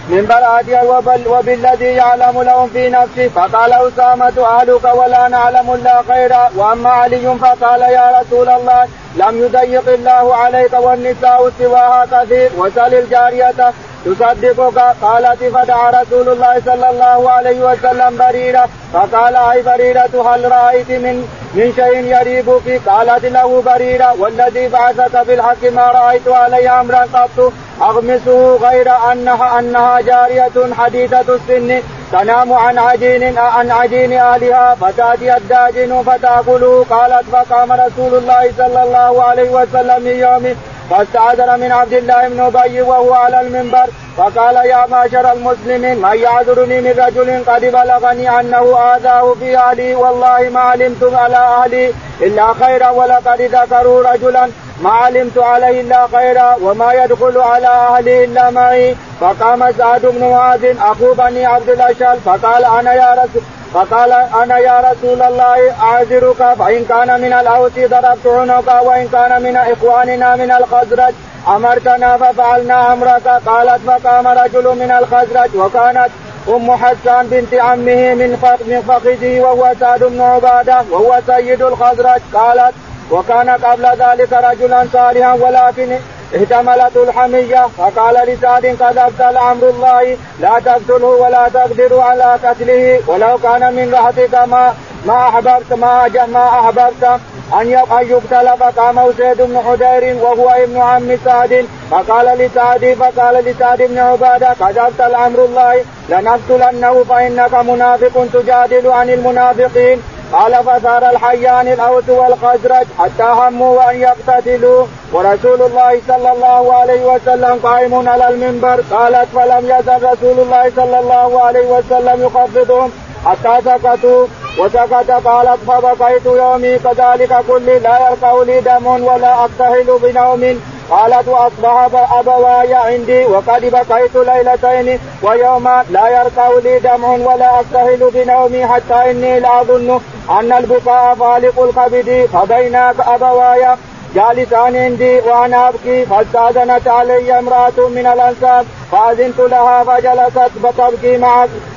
[0.08, 0.82] من براءتها
[1.26, 3.28] وبالذي يعلم لهم في نفسه.
[3.28, 6.50] فقال أسامة أهلك ولا نعلم إلا خيرا.
[6.56, 13.72] وأما علي فقال يا رسول الله لم يضيق الله عليك والنساء سواها كثير وسل الجارية
[14.04, 14.78] تصدقك.
[15.02, 18.68] قالت فدعا رسول الله صلى الله عليه وسلم بريرة.
[18.92, 21.16] فقال أي بريرة هل رأيت من
[21.54, 24.20] من شيء يريبك؟ قالت له بريرة.
[24.20, 27.52] والذي بعثك بالحق ما رأيت علي أمرا قط.
[27.82, 31.82] أغمسه غير أنها أنها جارية حديثة السن.
[32.12, 39.22] تنام عن عجين عن عجين اهلها فتأتي الداجن فتاكله قالت فقام رسول الله صلى الله
[39.22, 40.54] عليه وسلم من يوم
[40.90, 46.80] فاستعذر من عبد الله بن أبي وهو على المنبر فقال يا معشر المسلمين من يعذرني
[46.80, 52.90] من رجل قد بلغني أنه آذاه في أهلي والله ما علمت على أهلي إلا خيرا
[52.90, 54.50] ولقد ذكروا رجلا
[54.82, 58.96] ما علمت عليه إلا خيرا وما يدخل على أهلي إلا معي.
[59.20, 62.18] فقام سعد بن معاذ اخو بني عبد الأشهل.
[62.24, 63.42] فقال أنا يا رسول
[63.74, 69.56] فقال أنا يا رسول الله اعذرك فإن كان من الأوس ضربت عنقا وإن كان من
[69.56, 71.14] إخواننا من الخزرج
[71.48, 73.26] أمرتنا ففعلنا أمرك.
[73.46, 76.10] قالت فقام رجل من الخزرج وكانت
[76.48, 82.20] أم حسان بنت عمه من فخذه وهو سعد بن عبادة وهو سيد الخزرج.
[82.34, 82.74] قالت
[83.10, 85.98] وكان قبل ذلك رجلا صالحا ولكن
[86.36, 93.38] احتملته الحمية فقال لسعد قد أبطل أمر الله لا تقتله ولا تقدر على قتله ولو
[93.38, 94.74] كان من رحتك ما
[95.06, 97.20] ما أحببت ما ما أحببت
[97.60, 101.66] أن يقتل فقام أسيد بن حدير وهو ابن عم سعد.
[101.90, 109.10] فقال لسعد فقال لسعد بن عبادة قد أبطل أمر الله لنقتلنه فإنك منافق تجادل عن
[109.10, 110.02] المنافقين.
[110.32, 114.86] قال فثار الحيان الأوس والخزرج حتى هموا وأن يقتتلوا.
[115.12, 118.84] ورسول الله صلى الله عليه وسلم قائم على المنبر.
[118.90, 122.92] قالت فلم يزل رسول الله صلى الله عليه وسلم يخفضهم
[123.26, 124.26] حتى سكتوا
[124.58, 126.78] وسكت قالت فبقيت يومي.
[126.78, 130.60] كذلك كل لا يرقى لي دم ولا اكتهل بنوم.
[130.90, 138.66] قالت واصبح أبواي عندي وقد بقيت ليلتين ويوما لا يرقى لي دمع ولا اكتهل بنومي
[138.66, 140.00] حتى إني لاظن
[140.30, 143.76] أن البكاء فالق الكبد فبينا أبواي
[144.14, 151.18] جالسان عندي وأنا ابكي فاستأذنت علي امرأة من الانساب فأذنت لها فجلست فتبكي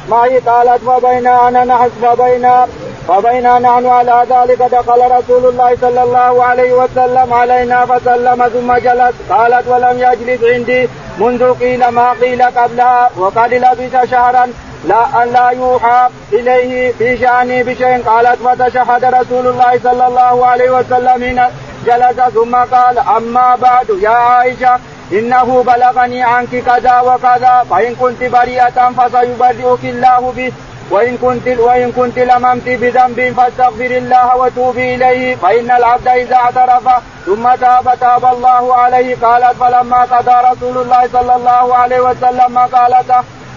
[0.10, 2.68] معي قالت فبينا أنا نحس فبينا
[3.08, 9.16] فبينا نحن على ذلك دخل رسول الله صلى الله عليه وسلم علينا فسلم ثم جلس.
[9.30, 14.54] قالت ولم يجلس عندي منذ قيل ما قيل قبلها وقد لبث شهرا
[14.86, 18.04] لا أن لا يوحى إليه في شأني بشيء.
[18.06, 21.50] قالت فتشهد رسول الله صلى الله عليه وسلم
[21.86, 24.80] جلس ثم قال أما بعد يا عائشة
[25.12, 30.52] إنه بلغني عنك كذا وكذا فإن كنت بريئة فسيبرئك الله به
[30.92, 36.90] وإن كنت وإن كنت لممت بذنب فاستغفر الله وتوبي إليه فإن العبد إذا اعترف
[37.26, 43.12] ثم تاب تاب الله عليه قالت فلما قضى رسول الله صلى الله عليه وسلم قالت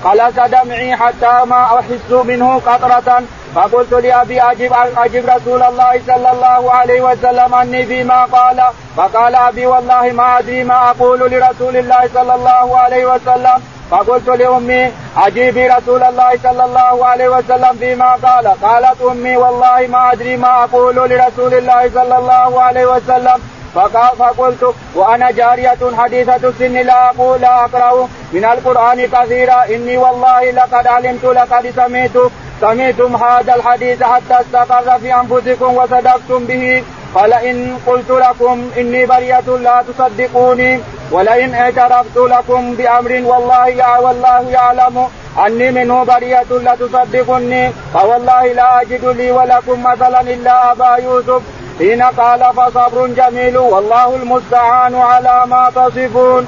[0.04, 3.22] خلص دمعي حتى ما أحس منه قطرة
[3.56, 8.62] فقلت لابي اجب اجب رسول الله صلى الله عليه وسلم عني فيما قال
[8.96, 13.58] فقال أبي والله ما أدري ما أقول لرسول الله صلى الله عليه وسلم.
[13.90, 18.46] فقلت لأمي اجيبي رسول الله صلى الله عليه وسلم فيما قال.
[18.62, 23.38] قالت أمي والله ما أدري ما أقول لرسول الله صلى الله عليه وسلم.
[23.74, 29.64] فقال فقلت وأنا جارية حديثة السن لا أقول لا أقرأ من القرآن كثيرا.
[29.64, 32.16] إني والله لقد علمت لقد سمعت
[32.60, 36.84] سمعتم هذا الحديث حتى استقر في أنفسكم وصدقتم به.
[37.14, 45.08] فلئن قلت لكم إني برية لا تصدقوني ولئن اعترفت لكم بأمر والله يا والله يعلم
[45.46, 51.42] أني منه برية لتصدقني فوالله لا أجد لي ولكم مثلا إلا أبا يوسف.
[51.78, 56.46] حين قال فصبر جميل والله المستعان على ما تصفون.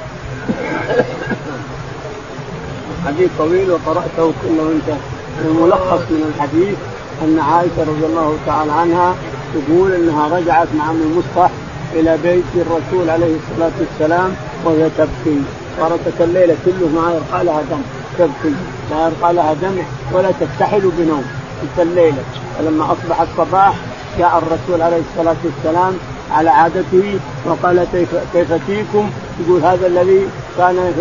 [3.07, 4.97] حديث طويل وقرأته كله انت
[5.45, 6.77] الملخص من الحديث
[7.23, 9.15] أن عائشة رضي الله تعالى عنها
[9.53, 11.51] تقول إنها رجعت مع أم المصطح
[11.93, 15.41] إلى بيت الرسول عليه الصلاة والسلام وهي تبكي.
[15.79, 17.81] صارت الليلة كله ما يرقى لها دم.
[18.19, 18.55] تبكي.
[18.91, 19.77] لا يرقى لها دم
[20.13, 21.23] ولا تكتحل بنوم.
[21.61, 22.23] تلك الليلة.
[22.59, 23.73] فلما أصبح الصباح
[24.19, 25.93] جاء الرسول عليه الصلاة والسلام
[26.31, 30.93] على عادته وقال كيف كيف فيكم؟ يقول هذا الذي كان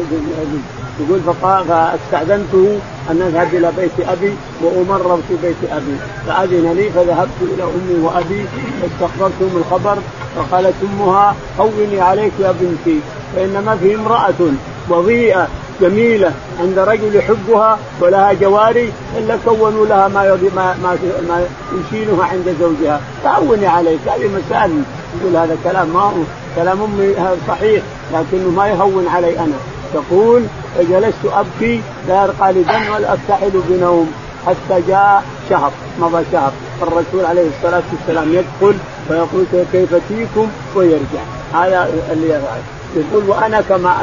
[1.01, 1.21] يقول
[1.69, 2.79] فاستاذنته
[3.11, 4.33] أن أذهب إلى بيت أبي
[4.63, 5.97] وامرر في بيت أبي.
[6.27, 8.45] فأذن لي فذهبت إلى أمي وأبي
[8.83, 9.99] فاستخبرتهم الخبر
[10.37, 13.01] فقالت أمها هوني عليك يا بنتي
[13.37, 14.53] فان ما في امرأة
[14.89, 15.49] وضيئة
[15.81, 23.01] جميلة عند رجل يحبها ولها جواري الا كونوا لها ما ما ما, يشينها عند زوجها.
[23.25, 24.83] فهوني عليك هذه مسائل
[25.21, 26.23] يقول هذا كلام ما هو
[26.57, 27.15] كلام أمي
[27.49, 27.83] صحيح
[28.13, 29.78] لكنه ما يهون علي أنا.
[29.95, 30.43] تقول
[30.77, 34.13] فجلست أبكي لا يرقى لي دم ولا افتحل بنوم
[34.47, 36.53] حتى جاء شهر مضى شهر.
[36.83, 38.77] الرسول عليه الصلاة والسلام يدخل
[39.11, 41.23] ويقول كيف فيكم ويرجع.
[41.55, 42.61] هذا اللي يفعل
[42.97, 43.95] يقول وأنا كما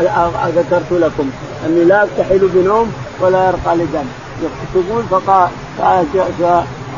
[0.56, 1.30] ذكرت لكم
[1.65, 4.06] أني لا أفتحل بنوم ولا يرقى لي دم
[4.74, 5.50] تقول فقال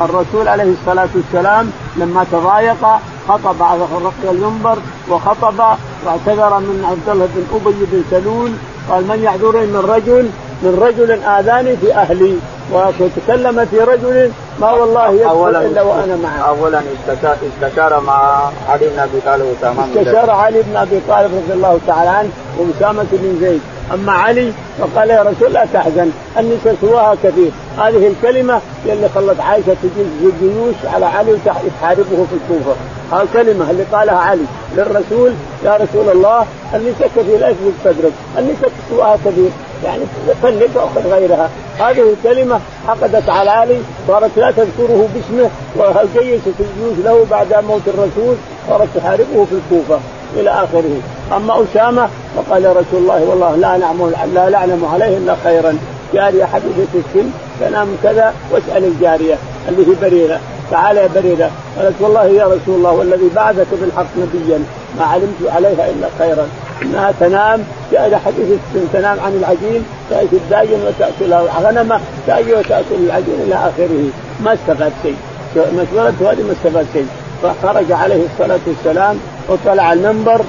[0.01, 2.87] الرسول عليه الصلاة والسلام لما تضايق
[3.27, 4.77] خطب على رقي المنبر
[5.09, 8.51] وخطب واعتذر من عبد الله بن أبي بن سلول
[8.89, 10.29] قال من يعذرني من رجل
[10.63, 12.35] من رجل آذاني في أهلي
[12.71, 16.49] وتكلم في رجل ما والله يدخل إلا وأنا معه.
[16.49, 21.53] اولا استشار, استشار مع علي بن أبي طالب واسامه استشار علي بن أبي طالب رضي
[21.53, 23.61] الله تعالى عنه وأسامة بن زيد،
[23.93, 29.75] أما علي فقال يا رسول لا تحزن النساء سواها كثير، هذه الكلمة اللي خلت عائشة
[29.83, 32.75] تجيب الجيوش على علي وتحاربه في الكوفة،
[33.13, 34.45] الكلمة اللي قالها علي
[34.77, 35.33] للرسول
[35.65, 38.53] يا رسول الله اللي في لا يثبت صدرك اللي
[38.89, 39.49] سواها كبير.
[39.85, 40.01] يعني
[40.43, 41.49] طلق وأخذ غيرها.
[41.79, 48.35] هذه الكلمة حقدت على علي صارت لا تذكره باسمه وجيشت الجيوش له بعد موت الرسول؟
[48.69, 49.99] صارت تحاربه في الكوفة
[50.35, 51.01] إلى آخره.
[51.35, 55.77] أما أسامة فقال يا رسول الله والله لا نعلم لا نعلم عليه إلا خيرا.
[56.13, 59.35] جارية حبيبه السن تنام كذا واسأل الجارية
[59.69, 60.39] اللي هي بريرة.
[60.71, 64.59] تعال يا بريره قالت والله يا رسول الله والذي بعثك بالحق نبيا
[64.99, 66.47] ما علمت عليها إلا خيرا.
[66.81, 68.59] إنها تنام جاء حديث
[68.93, 74.09] تنام عن العجين تأتي الداجن وتاكل الغنمه تاجي وتاكل العجين إلى آخره.
[74.43, 75.15] ما استفاد شيء.
[75.55, 77.07] مسألته هذه ما استفاد شيء.
[77.43, 80.41] فخرج عليه الصلاة والسلام وطلع المنبر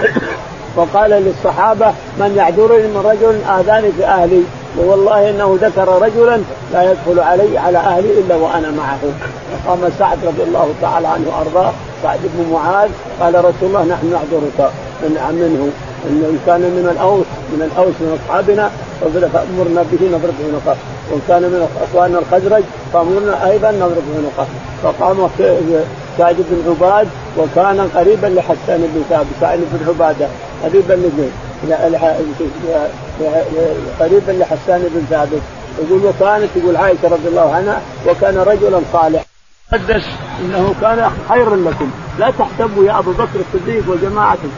[0.76, 1.86] وقال للصحابة
[2.18, 4.42] من يعذرني من رجل آذاني في أهلي.
[4.78, 6.40] ووالله إنه ذكر رجلا
[6.72, 8.98] لا يدخل علي على أهلي إلا وأنا معه.
[9.64, 14.70] فقام سعد رضي الله تعالى عنه وأرضاه سعد بن معاذ قال رسول الله نحن نعذرك
[15.32, 15.70] منه.
[16.06, 18.70] إن كان من الأوس من الأوس من أصحابنا
[19.02, 20.76] فامرنا به نضرب عنقه
[21.10, 22.62] وإن كان من أخواننا الخزرج
[22.92, 24.46] فأمرنا أيضا نضرب عنقه
[24.82, 25.28] فقام
[26.18, 27.08] سعد بن عباد
[27.38, 30.26] وكان قريبا لحسان بن ثابت سعد بن عبادة
[30.64, 30.94] قريبا
[34.00, 35.42] قريبا لحسان بن ثابت.
[35.78, 39.24] يقول وكانت يقول عائشة رضي الله عنها وكان رجلا صالحا.
[39.72, 40.04] قدس
[40.40, 41.90] إنه كان خيرا لكم.
[42.18, 44.48] لا تحسبوا يا أبو بكر الصديق وجماعته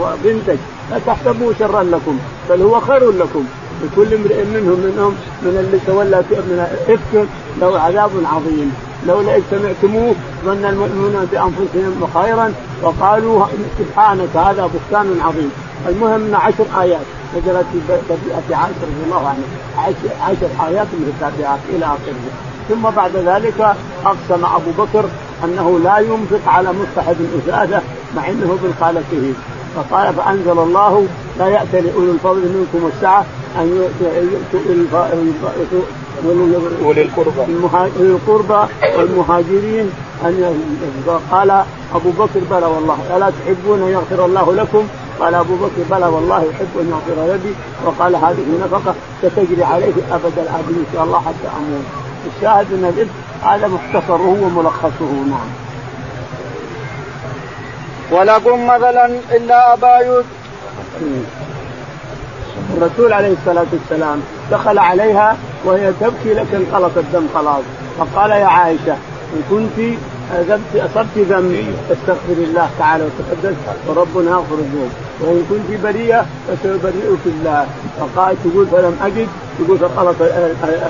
[0.00, 0.58] وبنتك.
[0.90, 2.18] لا تحسبوا شرا لكم
[2.50, 3.44] بل هو خير لكم.
[3.82, 7.28] لكل امرئ منهم منهم من اللي تولى من افك
[7.60, 8.74] له عذاب عظيم.
[9.06, 10.14] لولا إذ سمعتموه
[10.44, 13.46] ظن المؤمنون بأنفسهم خيرا وقالوا
[13.78, 15.50] سبحانك هذا بهتان عظيم.
[15.88, 19.88] المهم عشر آيات نزلت في بديعه عائشه رضي الله عنها
[20.20, 22.14] عشر آيات متتابعات إلى آخره.
[22.68, 25.04] ثم بعد ذلك أقسم أبو بكر
[25.44, 27.80] أنه لا ينفق على مصطح بن اساده
[28.16, 29.34] مع إنه ابن خالته
[29.76, 31.06] فقال فأنزل الله
[31.38, 33.24] لا يأتي لأولي الفضل منكم والسعه
[33.58, 34.60] أن يؤتوا
[36.84, 37.42] أولي القربى.
[38.98, 39.90] والمهاجرين
[40.24, 40.34] أن
[41.30, 41.50] قال
[41.94, 42.98] أبو بكر بلى والله.
[43.16, 44.86] ألا تحبون أن يغفر الله لكم؟
[45.20, 47.54] قال أبو بكر بلى والله يحب أن يغفر لي.
[47.86, 51.84] وقال هذه النفقة ستجري عليه أبد الابد إن شاء الله حتى أموت.
[52.36, 53.08] الشاهد أن
[53.42, 55.12] هذا مختصره وملخصه.
[55.30, 55.63] نعم.
[58.10, 60.26] ولكم مثلا إلا أبا يوسف.
[62.76, 67.62] الرسول عليه الصلاة والسلام دخل عليها وهي تبكي لكن خلص الدم خلاص.
[67.98, 68.96] فقال يا عائشة
[69.34, 69.96] إن كنت
[70.76, 73.56] أصبت ذنبي فاستغفر الله تعالى وتقدس
[73.88, 74.90] وربنا يغفر الذنوب.
[75.20, 77.66] وإن كنت بريئة فسيبرئك الله.
[78.00, 79.28] فقال تقول فلم أجد.
[79.58, 80.16] تقول خلاص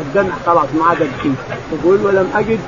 [0.00, 1.08] الدمع خلاص ما عاد
[1.72, 2.58] تقول ولم أجد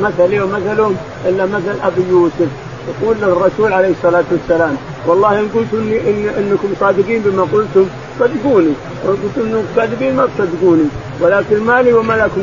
[0.00, 2.48] مثلي ومثلهم إلا مثل أبي يوسف.
[2.88, 7.86] يقول للرسول عليه الصلاة والسلام والله إن قلت إن, إنكم صادقين بما قلتم
[8.20, 8.72] صدقوني
[9.04, 10.84] وإن قلتم إنكم كاذبين ما تصدقوني
[11.20, 12.42] ولكن مالي وما لكم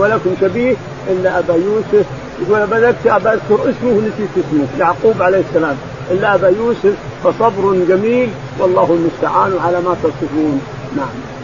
[0.00, 0.74] ولكم شبيه
[1.10, 2.06] إلا أبا يوسف
[2.42, 2.76] يقول ابى
[3.28, 5.76] أذكر اسمه نسيت اسمه يعقوب عليه السلام
[6.10, 10.60] إلا أبا يوسف فصبر جميل والله المستعان على ما تصفون.
[10.96, 11.37] نعم.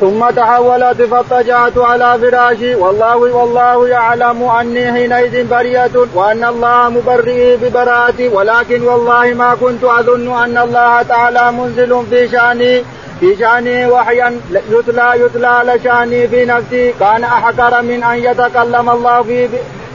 [0.00, 2.74] ثم تحولت فاضطجعت على فراشي.
[2.74, 8.28] والله والله يعلم أني حينئذ برية وأن الله مبرئي ببراءتي.
[8.28, 12.84] ولكن والله ما كنت أظن أن الله تعالى منزل في شأني.
[13.20, 16.92] في شأني وحيا يتلى يتلى لشاني في نفسي.
[17.00, 19.48] كان أحقر من أن يتكلم الله في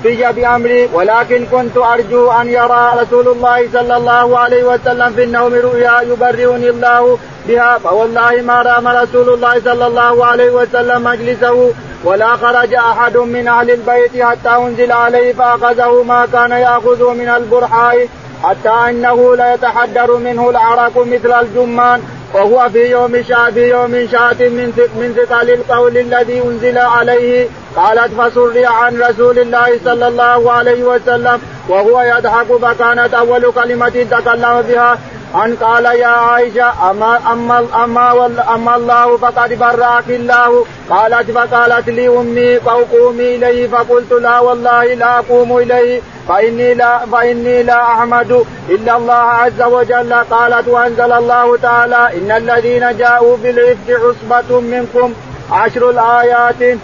[0.05, 5.53] في بأمري ولكن كنت أرجو أن يرى رسول الله صلى الله عليه وسلم في النوم
[5.53, 11.71] رؤيا يبرئني الله بها فوالله ما رام رسول الله صلى الله عليه وسلم مجلسه
[12.03, 18.07] ولا خرج أحد من أهل البيت حتى أنزل عليه فأخذه ما كان يأخذه من البرحاء
[18.43, 22.01] حتى إنه ليتحدر منه العرق مثل الجمان.
[22.35, 28.11] وهو في يوم شاة في يوم شاة من من ثقل القول الذي أنزل عليه قالت
[28.21, 34.97] فسري عن رسول الله صلى الله عليه وسلم وهو يضحك فكانت أول كلمة تكلم بها
[35.35, 40.65] أن قال يا عائشة أما أما أما, أما الله فقد برأك الله.
[40.89, 47.63] قالت فقالت لي أمي فقومي إليه فقلت لا والله لا أقوم إليه فإني لا فإني
[47.63, 50.13] لا أحمد إلا الله عز وجل.
[50.13, 55.13] قالت وأنزل الله تعالى إن الذين جاءوا بالعفك عصبة منكم
[55.51, 56.77] عشر الآيات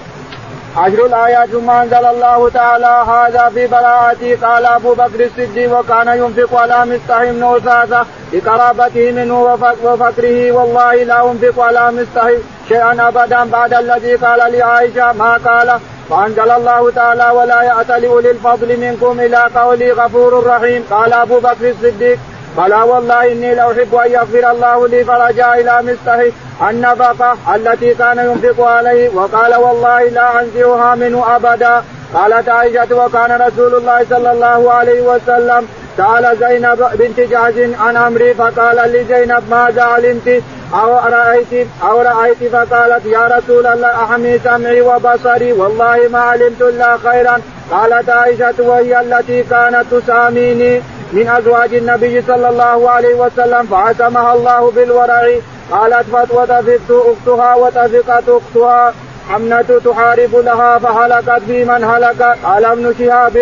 [0.77, 6.59] عشر الآيات ثم أنزل الله تعالى هذا في براءتي قال أبو بكر الصديق وكان ينفق
[6.59, 9.41] على مستحي بن أساسة لقرابته منه
[9.83, 12.37] وفكره والله لا أنفق على مستحي
[12.69, 15.79] شيئا أبدا بعد الذي قال لعائشة ما قال.
[16.09, 20.85] وانزل الله تعالى ولا يأت لأولي الفضل منكم إلى قولي غفور رحيم.
[20.91, 22.19] قال أبو بكر الصديق
[22.57, 26.31] قال والله إني لأحب أن يغفر الله لي فرجع إلى مستحي
[26.69, 31.83] النفقة التي كان ينفق عليه وقال والله لا أنزعها منه أبدا.
[32.13, 38.33] قالت عائشة وكان رسول الله صلى الله عليه وسلم سأل زينب بنت جعج عن أمري
[38.33, 40.43] فقال لزينب ماذا علمت
[40.73, 46.97] أو رايت أو رأيت فقالت يا رسول الله أحمي سمعي وبصري والله ما علمت إلا
[46.97, 47.41] خيرا.
[47.71, 50.81] قالت عائشة وهي التي كانت تساميني.
[51.13, 55.23] من أزواج النبي صلى الله عليه وسلم فعصمها الله بالورع.
[55.71, 58.93] قالت وتفقت أختها وتفقت أختها.
[59.29, 62.37] حمنة تحارب لها فهلكت في من هلك.
[62.43, 63.37] قال ابن شهاب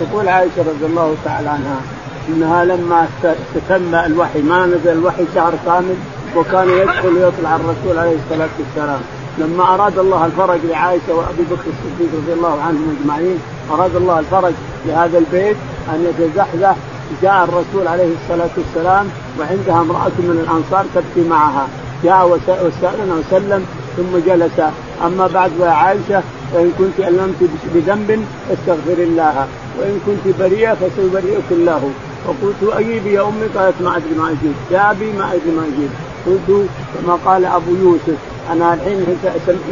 [0.00, 1.80] تقول عائشة رضي الله تعالى عنها
[2.28, 3.08] إنها لما
[3.54, 5.96] تسمى الوحي ما نزل الوحي شهر كامل
[6.36, 9.00] وكان يدخل ويطلع الرسول عليه الصلاة والسلام.
[9.38, 13.38] لما أراد الله الفرج لعائشة وأبي بكر الصديق رضي الله عنهم أجمعين
[13.70, 14.52] أراد الله الفرج
[14.86, 15.56] لهذا البيت
[15.88, 16.76] أن يتزحزح
[17.22, 19.06] جاء الرسول عليه الصلاة والسلام
[19.38, 21.68] وعندها امرأة من الأنصار تبكي معها.
[22.04, 23.66] جاء وسألنا وسلم
[23.96, 24.60] ثم جلس.
[25.06, 26.22] أما بعد يا عائشة
[26.52, 29.46] فإن كنت الممت بذنب فاستغفر الله
[29.78, 31.90] وإن كنت بريئة فسيبرئك الله.
[32.26, 34.54] فقلت اجيبي يا أمي؟ قالت ما أدري ما أجيب.
[34.70, 35.90] يا ابي ما أدري ما أجيب.
[36.26, 38.18] قلت كما قال أبو يوسف
[38.52, 39.06] أنا الحين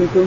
[0.01, 0.26] أنتم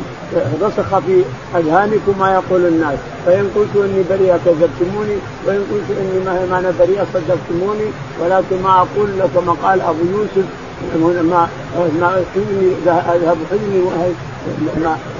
[0.61, 1.23] رسخ في
[1.55, 2.97] أذهانكم ما يقول الناس.
[3.25, 7.87] فإن قلت إني بريئة كذبتموني وإن قلت إني ما أنا بريئة صدقتموني
[8.21, 10.45] ولكن ما أقول لك كما قال أبو يوسف
[10.95, 11.47] ما
[11.99, 12.17] ما
[13.15, 13.81] أذهب حزني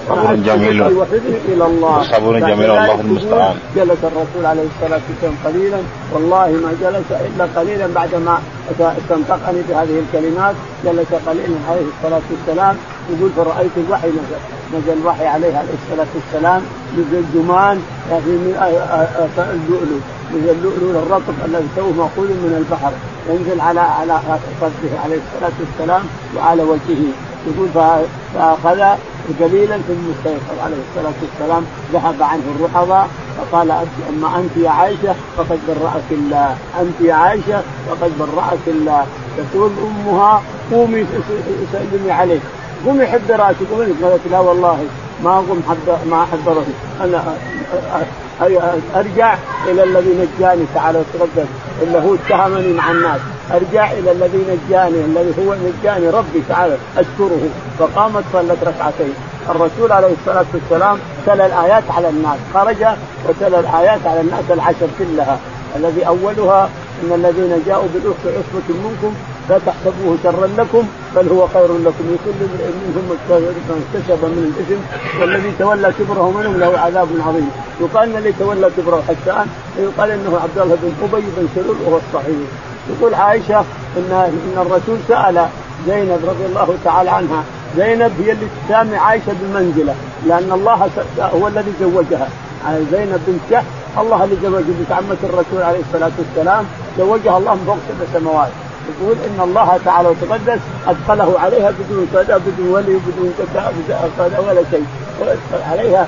[0.08, 0.82] صبر جميل.
[0.82, 2.04] وحزني إلى الله.
[2.04, 3.56] صبر جميل والله المستعان.
[3.76, 5.82] جلس الرسول عليه الصلاة والسلام قليلا.
[6.14, 8.40] والله ما جلس إلا قليلا بعدما
[8.72, 10.56] استنطقني بهذه الكلمات.
[10.86, 12.76] جلس قليلا عليه الصلاة والسلام.
[13.10, 14.40] يقول فرأيت الوحي نزل
[14.74, 16.62] نزل الوحي عليه عليه الصلاة والسلام.
[16.98, 18.56] نزل جمان يعني من
[19.38, 20.02] اللؤلؤ.
[20.34, 22.92] نزل اللؤلؤ الرطب الذي توه مأخوذ من البحر.
[23.30, 24.20] ينزل على على
[24.62, 26.04] صدره عليه الصلاة والسلام
[26.38, 27.04] وعلى وجهه.
[27.48, 27.68] يقول
[28.36, 28.80] فأخذ
[29.40, 31.64] قليلا ثم استيقظ عليه الصلاة والسلام
[31.94, 33.72] ذهب عنه الرحضاء فقال
[34.10, 39.06] أما أنت يا عائشة فقد برأك الله، أنت يا عائشة فقد برأك الله،
[39.54, 40.42] تقول أمها
[40.72, 41.06] قومي
[41.72, 42.40] سلمي عليه،
[42.86, 43.58] قومي حب رأسك.
[44.04, 44.86] قالت لا والله
[45.24, 45.64] ما أقوم
[46.10, 46.66] ما احب
[47.02, 47.36] أنا
[48.96, 49.36] أرجع
[49.68, 51.46] إلى الذي نجاني تعالى وتقدم
[51.82, 53.20] الا هو اتهمني مع الناس.
[53.56, 57.44] أرجع إلى الذي نجاني الذي هو نجاني ربي تعالى أشكره.
[57.80, 59.14] فقامت صلت ركعتين.
[59.50, 62.38] الرسول عليه الصلاة والسلام تلا الآيات على الناس.
[62.54, 62.86] خرج
[63.30, 65.40] وتلا الآيات على الناس العشر كلها.
[65.76, 66.70] الذي أولها
[67.04, 69.14] إن الذين جاءوا بالافك عصبة منكم
[69.50, 70.84] لا تحسبوه شرا لكم
[71.16, 72.04] بل هو خير لكم.
[72.12, 72.40] لكل
[72.96, 73.18] منهم
[73.94, 74.82] اكتسب من الإثم
[75.22, 77.52] والذي تولى كبره منهم له عذاب عظيم.
[77.82, 79.48] يقال إن الذي تولى كبره حسان
[79.80, 82.50] ويقال إنه عبد الله بن أبي بن سلول وهو الصحيح.
[82.90, 83.60] يقول عائشة
[83.98, 85.46] ان إن الرسول سأل
[85.88, 87.44] زينب رضي الله تعالى عنها.
[87.78, 89.96] زينب هي اللي تسامي عائشة بالمنزلة
[90.28, 92.28] لأن الله هو الذي زوجها.
[92.92, 93.64] زينب بنت
[93.98, 96.66] الله اللي زوجها بنت عمة الرسول عليه الصلاة والسلام
[96.98, 98.52] زوجها الله من فوق سبع سماوات.
[98.90, 103.74] يقول إن الله تعالى وتقدس أدخله عليها بدون كذا بدون ولي بدون كذا
[104.48, 104.86] ولا شيء.
[105.72, 106.08] عليها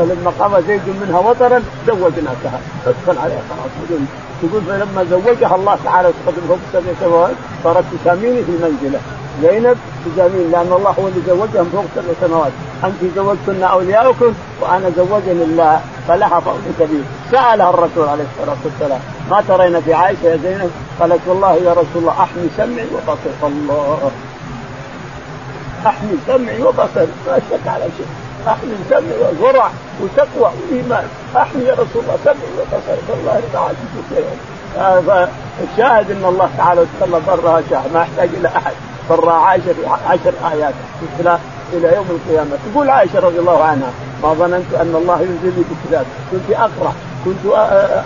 [0.00, 2.60] لما قام زيد منها وطرا زوجناكها.
[2.86, 4.08] أدخل عليها خلاص بدون.
[4.42, 9.00] يقول فلما زوجها الله تعالى وتقدم فوق سبع سماوات صارت تساميني في المنزلة.
[9.42, 12.52] زينب تسامين لأن الله هو اللي زوجها فوق سبع سماوات.
[12.84, 19.00] أنت زوجتن أولياؤكم وأنا زوجني الله فلها فضل كبير سألها الرسول عليه الصلاة والسلام.
[19.32, 20.70] ما ترين في عائشة يا زينب؟
[21.00, 23.34] قالت والله يا رسول الله أحمي سمعي وبصري.
[23.42, 24.10] الله.
[25.86, 27.12] أحمي سمعي وبصري.
[27.26, 28.06] ما شك على شيء.
[28.48, 29.70] أحمي سمعي وورع
[30.00, 31.04] وتقوى وإيمان.
[31.36, 33.02] أحمي يا رسول الله سمعي وبصري.
[33.08, 33.76] والله تعالى
[35.06, 37.92] فالشاهد إن الله تعالى وتعالى برها شاهد.
[37.94, 38.72] ما يحتاج إلى أحد.
[39.10, 39.74] برا عائشة
[40.08, 40.74] عشر آيات.
[41.20, 41.38] إلى
[41.72, 42.50] إلى يوم القيامة.
[42.72, 43.90] تقول عائشة رضي الله عنها
[44.22, 46.06] ما ظننت أن الله ينزل لي بكتاب.
[46.32, 46.94] كنت أقرأ.
[47.24, 47.52] كنت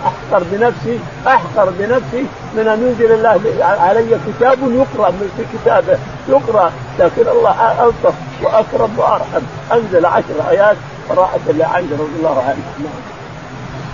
[0.05, 5.97] أحقر بنفسي أحقر بنفسي من أن ينزل الله علي كتاب يقرأ في كتابه
[6.29, 6.71] يقرأ.
[6.99, 8.13] لكن الله ألطف
[8.43, 9.41] وأكرم وأرحم.
[9.73, 10.77] أنزل عشر آيات
[11.09, 12.91] قراءة لعائشه رضي الله عنها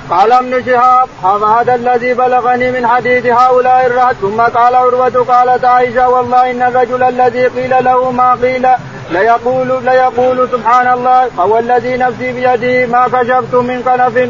[0.09, 6.09] قال ابن شهاب هذا الذي بلغني من حديث هؤلاء الرهط ثم قال عروة قالت عائشة
[6.09, 8.67] والله إن الرجل الذي قيل له ما قيل
[9.11, 14.30] ليقول ليقول سبحان الله هو الذي نفسي بيده ما كشفت من كنف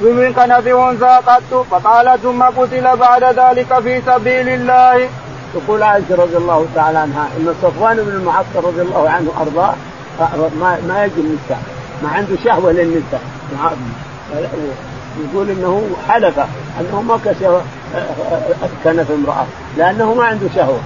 [0.00, 5.08] من كنف أنثى قط فقال ثم قتل بعد ذلك في سبيل الله.
[5.54, 9.74] تقول عائشة رضي الله تعالى عنها إن صفوان بن المعطر رضي الله عنه ارضاه
[10.88, 11.62] ما يجي النساء
[12.02, 13.20] ما عنده شهوة للنساء.
[15.20, 16.38] يقول إنه حلف
[16.80, 17.18] أنه ما
[18.84, 20.80] كنف امرأة لأنه ما عنده شهوة.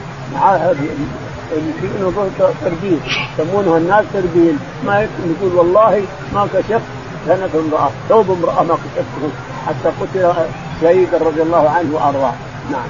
[1.52, 2.28] يمكن
[2.64, 3.00] تربين
[3.38, 6.02] يسمونه الناس تربين ما يقول والله
[6.34, 6.82] ما كشفت
[7.26, 9.30] كنف امرأة ثوب امرأة ما كشفته
[9.66, 10.32] حتى قتل
[10.80, 12.32] سيد رضي الله عنه وأرضاه.
[12.70, 12.88] نعم.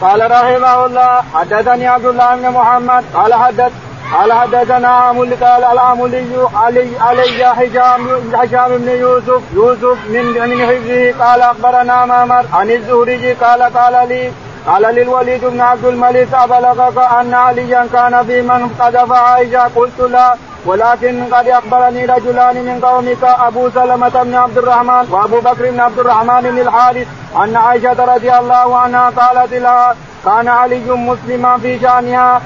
[0.00, 3.72] قال رحمه الله حدثني عبد الله بن محمد قال حدث
[4.12, 11.24] قال حدثنا عمل قال العملي علي علي حجام حجام بن يوسف يوسف من من حفظه
[11.24, 14.32] قال أخبرنا مامر عن الزهري قال قال لي
[14.66, 19.70] قال للوليد بن عبد الملك أبلغك أن عليا كان في من قذف عائشة.
[19.76, 20.34] قلت لا
[20.66, 25.98] ولكن قد أخبرني رجلان من قومك أبو سلمة بن عبد الرحمن وأبو بكر بن عبد
[25.98, 27.06] الرحمن بن الحارث.
[27.36, 32.40] أن عائشة رضي الله عنها قالت لها كان علي مسلما في شأنها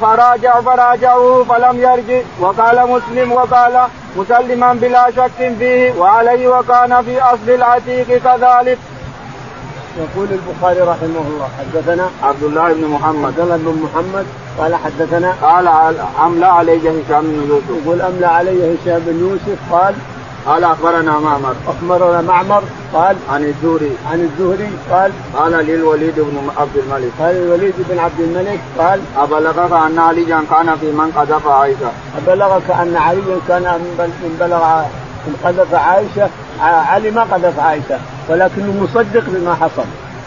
[0.00, 3.80] فراجع فراجعوه فلم يرجع وقال مسلم وقال
[4.16, 8.78] مسلما بلا شك فيه وعليه وكان في أصل العتيق كذلك.
[9.98, 13.24] يقول البخاري رحمه الله حدثنا عبد الله بن محمد.
[13.24, 14.26] عبد الله بن محمد
[14.58, 15.68] قال حدثنا قال
[16.26, 17.84] أملأ علي هشام بن يوسف.
[17.84, 19.94] يقول أملأ علي هشام بن يوسف قال
[20.46, 21.54] قال أخبرنا معمر.
[21.68, 22.62] أخبرنا معمر
[22.94, 23.92] قال عن الزهري.
[24.10, 27.10] عن الزهري قال قال للوليد بن عبد الملك.
[27.20, 32.70] قال الوليد بن عبد الملك قال أبلغك أن عليا كان في من قذف عائشة أبلغك
[32.70, 33.62] أن عليا كان
[34.22, 34.64] من بلغ
[35.44, 36.28] قذف عائشة
[36.60, 37.98] علي ما قذف عائشة
[38.28, 39.84] ولكنه مصدق بما حصل.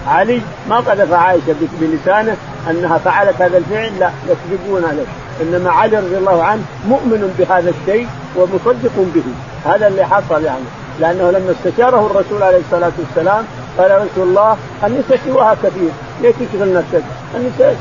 [0.07, 2.37] علي ما قذف عائشة بلسانه
[2.69, 5.05] أنها فعلت هذا الفعل لا يكذبون عليه
[5.41, 9.23] إنما علي رضي الله عنه مؤمن بهذا الشيء ومصدق به.
[9.65, 10.65] هذا اللي حصل يعني.
[10.99, 13.43] لأنه لما استشاره الرسول عليه الصلاة والسلام
[13.77, 15.89] قال يا رسول الله النساء سواها كثير
[16.21, 17.03] ليش تشغل نفسك؟
[17.35, 17.75] النساء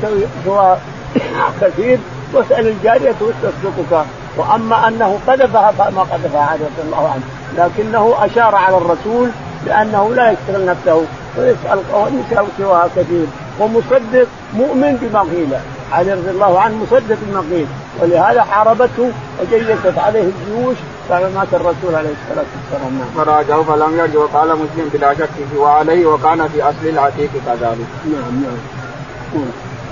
[0.45, 0.79] سواها
[1.61, 1.99] كثير
[2.33, 4.05] وأسأل الجارية وتصدقك
[4.37, 7.23] وأما أنه قذفها فما قذفها عليه رضي الله عنه
[7.57, 9.29] لكنه أشار على الرسول
[9.65, 11.05] بأنه لا يشتغل نفسه
[11.37, 13.25] ويسال والنساء سواها كثير
[13.59, 15.49] ومصدق مؤمن بما قيل
[15.91, 17.67] علي رضي الله عنه مصدق بما قيل
[18.01, 19.11] ولهذا حاربته
[19.41, 20.77] وجيشت عليه الجيوش
[21.09, 23.25] مات الرسول عليه الصلاة والسلام نعم.
[23.25, 27.87] فراجعه فلم يرجع وقال مسلم بلا شك وعليه وكان في أصل العتيق كذلك.
[28.05, 29.45] نعم نعم.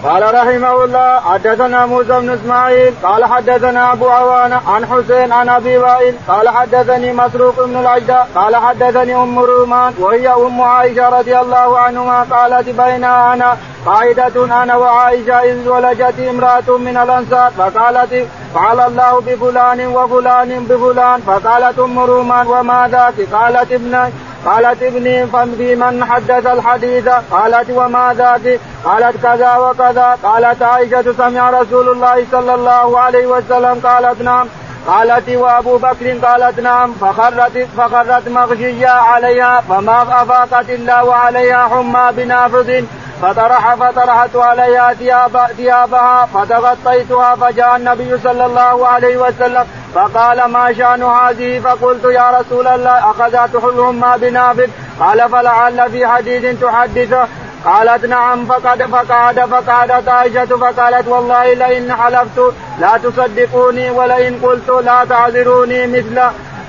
[0.04, 5.78] قال رحمه الله حدثنا موسى بن إسماعيل قال حدثنا أبو عوانه عن حسين عن أبي
[5.78, 11.80] وائل قال حدثني مسروق بن العجدة قال حدثني أم رومان وهي أم عائشة رضي الله
[11.80, 19.22] عنهما قالت بين أنا قاعدة أنا وعائشة إذ ولجت امرأة من الأنصار فقالت فعل الله
[19.22, 24.12] بفلان وفلان بفلان فقالت أم رومان وما ذاك؟ قالت ابن
[24.45, 25.28] قالت ابني
[25.58, 30.17] في من حدث الحديث؟ قالت وما ذاك؟ قالت كذا وكذا.
[30.23, 34.47] قالت عائشة سمع رسول الله صلى الله عليه وسلم قالت نعم.
[34.88, 36.93] قالت وأبو بكر قالت نعم.
[36.93, 42.84] فخرت فخرت مغشية عليها فما أفاقت إلا وعليها حمى بنافذ.
[43.21, 49.65] فطرح فطرحت عليها ثياب ثيابها فتغطيتها فجاء النبي صلى الله عليه وسلم.
[49.95, 54.69] فقال ما شأن هذه؟ فقلت يا رسول الله أخذت حلهم بنافذ.
[54.99, 57.27] قال فلعل في حديث تحدثه.
[57.66, 65.05] قالت نعم فقد فقعد فقعدت عائشة فقالت والله لئن حلفت لا تصدقوني ولئن قلت لا
[65.09, 66.22] تعذروني مثل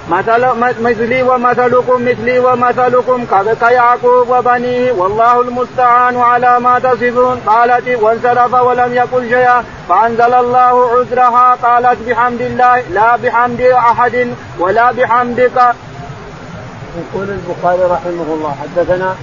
[0.09, 0.47] مثل
[0.80, 3.26] مثلي ومثلكم مثلي ومثلكم
[3.61, 7.40] كيعقوب وبنيه والله المستعان على ما تصفون.
[7.47, 9.64] قالت وانصرف ولم يقل شيئا.
[9.88, 11.57] فأنزل الله عذرها.
[11.62, 15.74] قالت بحمد الله لا بحمد أحد ولا بحمدك.
[17.01, 19.14] يقول البخاري رحمه الله حدثنا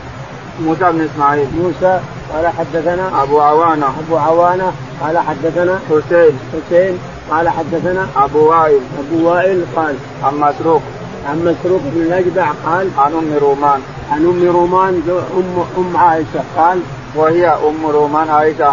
[0.59, 1.47] موسى بن إسماعيل.
[1.63, 1.99] موسى
[2.33, 3.85] قال حدثنا أبو عوانة.
[3.85, 4.71] أبو عوانة
[5.01, 6.39] قال حدثنا حسين.
[6.53, 6.99] حسين
[7.31, 8.81] قال حدثنا أبو وائل.
[8.99, 10.81] أبو وائل قال عن مسروق.
[11.29, 13.81] عن مسروق بن الأجدع قال عن أم رومان.
[14.11, 15.01] عن أم رومان
[15.37, 16.79] ام أم عائشة قال
[17.15, 18.65] وهي أم رومان عائشة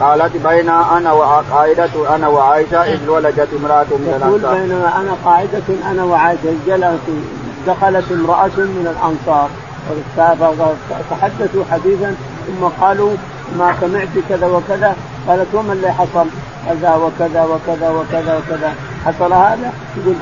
[0.00, 4.54] قالت بين أنا وقاعدة أنا وعائشة إذ ولدت امرأة من الأنصار.
[4.54, 7.08] بينما أنا قاعدة أنا وعائشة جلست
[7.66, 9.48] دخلت امرأة من الأنصار.
[11.10, 12.14] تحدثوا حديثا
[12.46, 13.10] ثم قالوا
[13.58, 14.96] ما سمعت كذا وكذا
[15.28, 16.26] قالت وما اللي حصل؟
[16.66, 18.74] كذا وكذا وكذا وكذا وكذا.
[19.06, 20.16] حصل هذا؟ يقول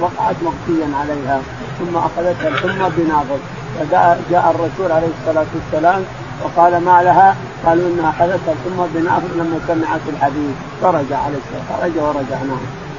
[0.00, 1.40] وقعت مغشيا عليها.
[1.78, 3.38] ثم أخذتها الحمى بناظر.
[3.78, 6.04] فجاء الرسول عليه الصلاة والسلام
[6.44, 7.36] وقال ما لها؟
[7.66, 8.54] قالوا إنها أخذتها.
[8.54, 12.89] الحمى بناظر لما سمعت الحديث فرجع عليه الصلاة خرج ورجع نعم.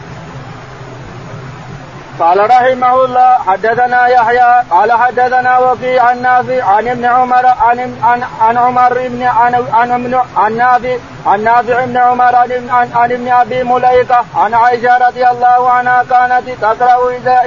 [2.22, 8.24] قال رحمه الله حدثنا يحيى قال حدثنا وكيع عن نافع عن ابن عمر عن عن,
[8.42, 13.28] عن عمر بن عن عن عن نافع عن نافع بن عمر عن عن, عن ابن
[13.28, 17.42] أبي مليكة عن عائشة رضي الله عنها كانت تقرأ اذا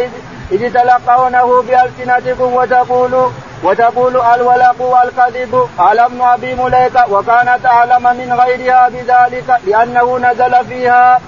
[0.53, 3.31] إذ تلقونه بألسنتكم وتقول
[3.63, 11.21] وتقول الولق والكذب قال ابن أبي مليكة وكانت أعلم من غيرها بذلك لأنه نزل فيها.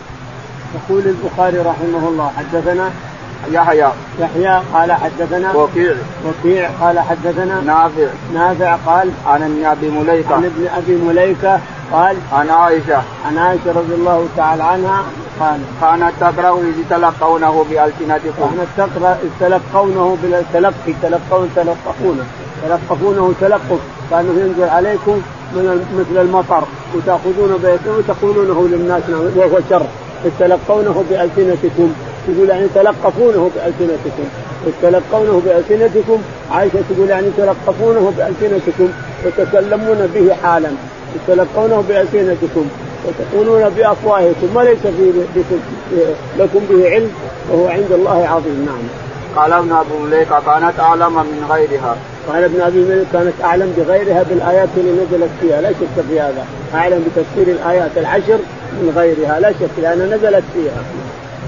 [0.74, 2.90] يقول البخاري رحمه الله حدثنا
[3.53, 3.89] يحيى.
[4.20, 5.95] يحيى قال حدثنا وكيع.
[6.26, 8.09] وكيع قال حدثنا نافع.
[8.34, 10.34] نافع قال عن ابن أبي مليكة.
[10.34, 11.61] عن ابن أبي مليكة
[11.93, 13.03] قال عن عائشة.
[13.26, 15.03] عن عائشة رضي الله تعالى عنها
[15.41, 18.57] قال كانت تقرأ إذ تلقونه بألسنتكم.
[18.57, 22.24] كانت تقرأ تلقونه بالتلقي تلقون تلقفونه.
[22.62, 23.80] تلقفونه تلقف
[24.11, 25.22] كانه ينزل عليكم
[25.53, 26.64] من مثل المطر
[26.95, 29.03] وتاخذون بيته وتقولونه للناس
[29.37, 29.87] وهو شر.
[30.39, 31.93] تلقونه بألسنتكم.
[32.26, 34.28] تقول يعني تلقفونه بألسنتكم.
[34.82, 36.18] تلقونه بألسنتكم
[36.50, 38.88] عائشة تقول يعني تلقفونه بألسنتكم
[39.24, 40.68] وتكلمون به حالا.
[41.28, 42.66] تلقونه بألسنتكم
[43.06, 45.12] وتقولون بأفواهكم وليس في
[46.38, 47.10] لكم به علم
[47.50, 48.66] وهو عند الله عظيم.
[48.66, 48.82] نعم.
[49.36, 51.96] قال ابن أبي مليكه كانت أعلم من غيرها.
[52.28, 55.60] قال ابن أبي مليكه كانت أعلم بغيرها بالآيات اللي نزلت فيها.
[55.60, 56.46] لا شك في هذا.
[56.74, 58.38] أعلم بتفسير الآيات العشر
[58.72, 60.82] من غيرها لا شك لأنها نزلت فيها.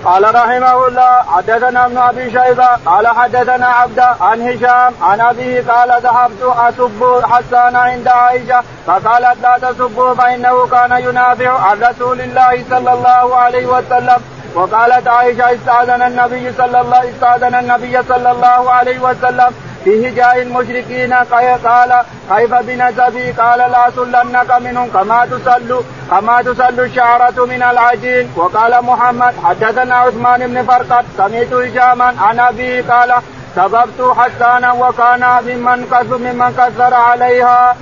[0.04, 6.02] قال رحمه الله حدثنا ابن أبي شيبة قال حدثنا عبد عن هشام عن أبيه قال
[6.02, 12.92] ذهبت أسب حسان عند عائشة فقالت لا تسبوا فإنه كان ينافع عن رسول الله صلى
[12.92, 14.22] الله عليه وسلم.
[14.54, 19.54] وقالت عائشة استأذن النبي صلى الله استأذن النبي صلى الله عليه وسلم.
[19.84, 22.02] في هجاء المشركين قال
[22.36, 29.34] كيف بنسبي قال لا سلنك منهم كما تسل كما تسل الشعرة من العجين وقال محمد
[29.44, 33.12] حدثنا عثمان بن فرقد سمعت هشاما عن ابيه قال
[33.56, 37.76] سببت حسانا وكان ممن كسر ممن كسر عليها.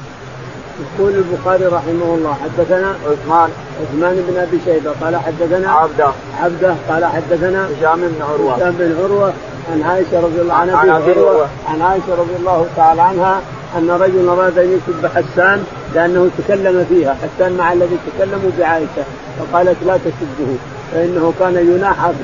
[0.81, 3.51] يقول البخاري رحمه الله حدثنا عثمان
[3.83, 6.09] عثمان بن أبي شيبة قال حدثنا عبده.
[6.43, 8.55] عبده قال حدثنا هشام بن عروة.
[8.55, 9.33] هشام بن عروة
[9.72, 13.41] عن عائشة رضي الله عنها عن عروة عن عائشة رضي الله تعالى عنها
[13.79, 15.64] أن رجلا أراد أن يسب حسان
[15.95, 19.05] لأنه تكلم فيها حسان مع الذي تكلموا بعائشة
[19.39, 20.57] فقالت لا تسبه
[20.93, 21.55] فإنه كان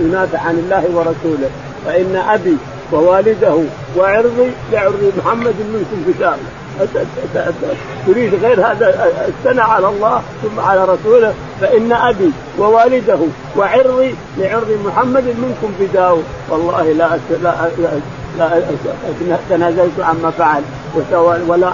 [0.00, 1.50] ينافع عن الله ورسوله
[1.86, 2.56] فإن أبي
[2.92, 3.58] ووالده
[3.96, 6.38] وعرضي لعرض محمد منكم كتاب
[8.06, 13.18] تريد غير هذا الثناء على الله ثم على رسوله فإن أبي ووالده
[13.56, 16.18] وعرضي لعرض محمد منكم فداه
[16.50, 17.08] والله لا
[17.42, 17.54] لا
[18.38, 18.62] لا,
[19.50, 20.62] تنازلت عما فعل
[21.48, 21.72] ولا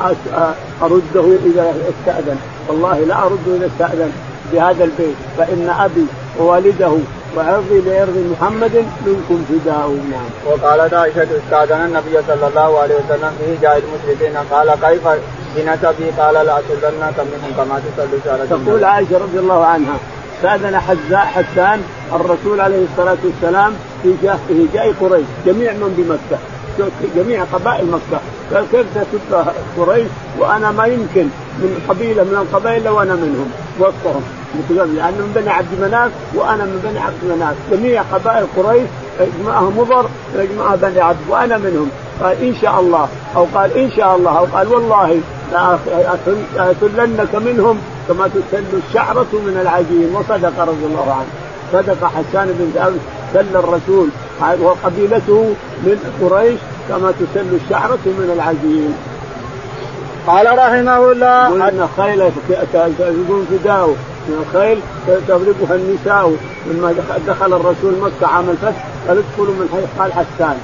[0.82, 2.38] أرده إذا استأذن.
[2.68, 4.12] والله لا أرده إذا استأذن
[4.52, 5.16] بهذا البيت.
[5.38, 6.06] فإن أبي
[6.40, 6.92] ووالده
[7.36, 10.30] وعرضي لعرض محمد منكم فداء نعم.
[10.46, 15.08] وقالت عائشة استاذن النبي صلى الله عليه وسلم في جاء المشركين قال كيف
[15.56, 19.96] بنسبي قال لا تسلنك منهم كما تسل شعرة تقول عائشة رضي الله عنها
[20.36, 20.76] استاذن
[21.14, 23.72] حسان الرسول عليه الصلاة والسلام
[24.02, 24.12] في
[24.48, 26.38] في جاء قريش جميع من بمكة.
[27.16, 28.20] جميع قبائل مكة.
[28.54, 29.44] قال كيف تسب
[29.78, 30.08] قريش؟
[30.38, 33.50] وأنا ما يمكن من قبيلة من القبائل لو أنا منهم.
[33.80, 34.22] وسطهم
[34.68, 37.54] لأنه من بني عبد مناف وأنا من بني عبد مناف.
[37.70, 38.88] جميع قبائل قريش
[39.20, 41.90] يجمعها مضر يجمعها بني عبد وأنا منهم.
[42.22, 43.08] قال إن شاء الله.
[43.36, 44.38] أو قال إن شاء الله.
[44.38, 45.20] أو قال والله
[46.56, 50.14] لأسلنك منهم كما تسل الشعرة من العجين.
[50.14, 51.28] وصدق رضي الله عنه.
[51.72, 53.00] صدق حسان بن ثابت
[53.34, 54.08] سل الرسول.
[54.42, 58.94] وقبيلته من قريش كما تسل الشعرة من العجين
[60.26, 62.20] قال رحمه الله إن خيل
[63.00, 63.86] يقول فداه
[64.28, 64.80] من الخيل
[65.28, 66.32] تضربها النساء.
[66.66, 66.94] لما
[67.26, 70.56] دخل الرسول مكة عام الفتح قال ادخلوا من حيث قال حسان.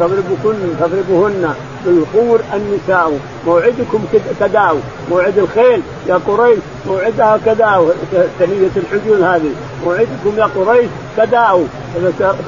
[0.00, 1.54] تضربكن تضربهن.
[1.86, 3.18] بالخور النساء.
[3.46, 4.04] موعدكم
[4.40, 4.76] كداو.
[5.10, 7.90] موعد الخيل يا قريش موعدها كداو.
[8.38, 9.50] ثنية الحجون هذه.
[9.84, 11.62] موعدكم يا قريش كداو.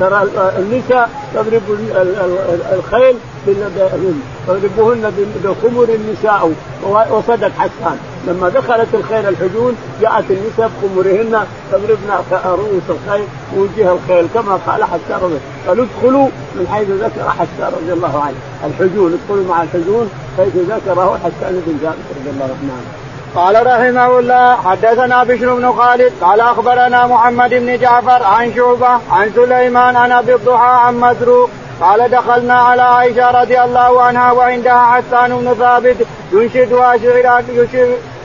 [0.01, 0.29] ترى
[0.59, 1.63] النساء تضرب
[2.73, 3.17] الخيل
[4.47, 5.13] تضربهن
[5.45, 6.53] بخمر النساء.
[7.11, 7.99] وصدق حسان.
[8.27, 12.11] لما دخلت الخيل الحجون جاءت النساء بخمرهن تضربن
[12.45, 13.25] رؤوس الخيل
[13.57, 18.37] ووجه الخيل كما قال حسان قالوا ادخلوا من حيث ذكر حسان رضي الله عنه.
[18.65, 23.01] الحجون ادخلوا مع الحجون حيث ذكره حسان بن ثابت رضي الله عنه.
[23.35, 29.31] قال رحمه الله حدثنا بشر بن خالد قال أخبرنا محمد بن جعفر عن شعبة عن
[29.35, 31.51] سليمان عن أبي الضحى عن مسروق
[31.81, 35.97] قال دخلنا على عائشة رضي الله عنها وعندها حسان بن ثابت
[36.33, 37.43] ينشدها شعرا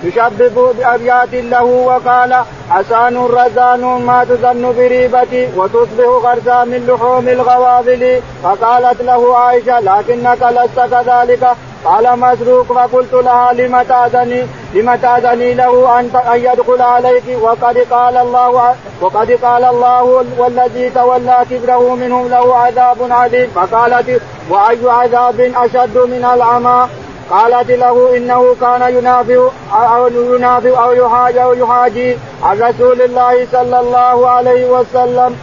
[0.04, 2.36] يشبب بأبيات له وقال
[2.70, 8.22] حسان رزان ما تظن بريبتي وتصبح غرزا من لحوم الغوابل.
[8.44, 11.48] فقالت له عائشة لكنك لست كذلك.
[11.86, 17.24] قال مسروق فقلت لها لم تأذني لم تأذني له أن يدخل عليك.
[17.42, 24.90] وقد قال الله وقد قال الله والذي تولى كبره منهم له عذاب عظيم فقالت وأي
[24.90, 26.88] عذاب أشد من العمى؟
[27.30, 33.80] قالت له إنه كان ينافع أو ينافع أو يحاجي أو يحاجي عن رسول الله صلى
[33.80, 35.36] الله عليه وسلم.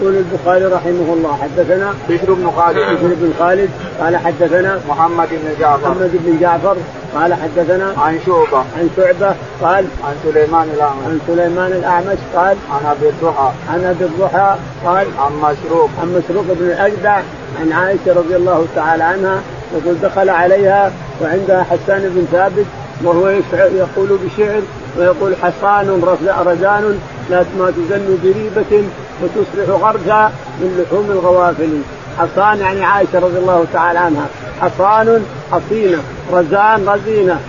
[0.00, 2.76] يقول البخاري رحمه الله حدثنا بشر بن خالد.
[2.76, 3.70] بشر بن خالد
[4.00, 5.90] قال حدثنا محمد بن جعفر.
[5.90, 6.76] محمد بن جعفر
[7.14, 8.58] قال حدثنا عن شعبة.
[8.58, 11.04] عن شعبة قال عن سليمان الأعمش.
[11.06, 13.50] عن سليمان الأعمش قال عن أبي الضحى.
[13.68, 17.20] عن أبي الضحى قال عن مسروق عن مسروق بن الأجدع
[17.60, 19.40] عن عائشة رضي الله تعالى عنها
[19.74, 20.92] يقول دخل عليها
[21.22, 22.66] وعندها حسان بن ثابت
[23.04, 24.62] وهو يقول بشعر
[24.98, 26.02] ويقول حصان
[26.46, 28.84] رزان لا ما تزن بريبة
[29.22, 31.80] وتصبح غرزا من لحوم الغوافل.
[32.18, 34.26] حصان يعني عائشة رضي الله تعالى عنها.
[34.60, 35.98] حصان حصينة
[36.32, 37.40] رزان رزينة.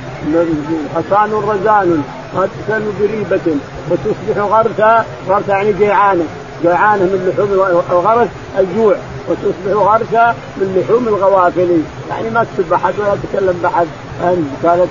[0.96, 2.04] حصان رزان
[2.36, 3.58] ما تزن بريبة
[3.90, 6.26] وتصبح غرزا غرزا يعني جيعانة.
[6.64, 7.52] جوعانه من لحوم
[7.92, 8.28] الغرس
[8.60, 8.96] الجوع
[9.30, 11.82] وتصبح غرسا من لحوم الغوافل.
[12.10, 13.88] يعني ما تسب احد ولا تتكلم باحد
[14.64, 14.90] قالت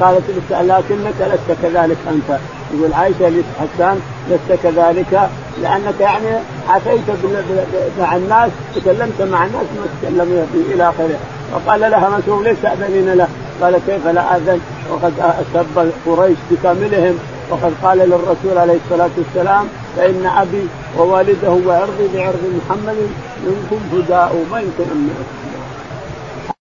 [0.00, 2.38] قالت لكنك لست كذلك أنت.
[2.74, 4.00] يقول عائشة حسان
[4.30, 5.28] لست كذلك
[5.62, 6.38] لأنك يعني
[6.68, 7.00] عفيت
[8.00, 11.18] مع الناس تكلمت مع الناس ما تكلم إلى آخره.
[11.54, 13.28] وقال لها مسروق ليس تأذنين له؟
[13.62, 14.60] قال كيف لا اذن
[14.90, 15.12] وقد
[15.54, 17.18] سب قريش بكاملهم.
[17.50, 19.64] وقد قال للرسول عليه الصلاة والسلام
[19.98, 20.62] فإن أبي
[20.98, 22.96] ووالده وعرضي بعرض محمد
[23.46, 25.08] منكم فداء ما يمكن ان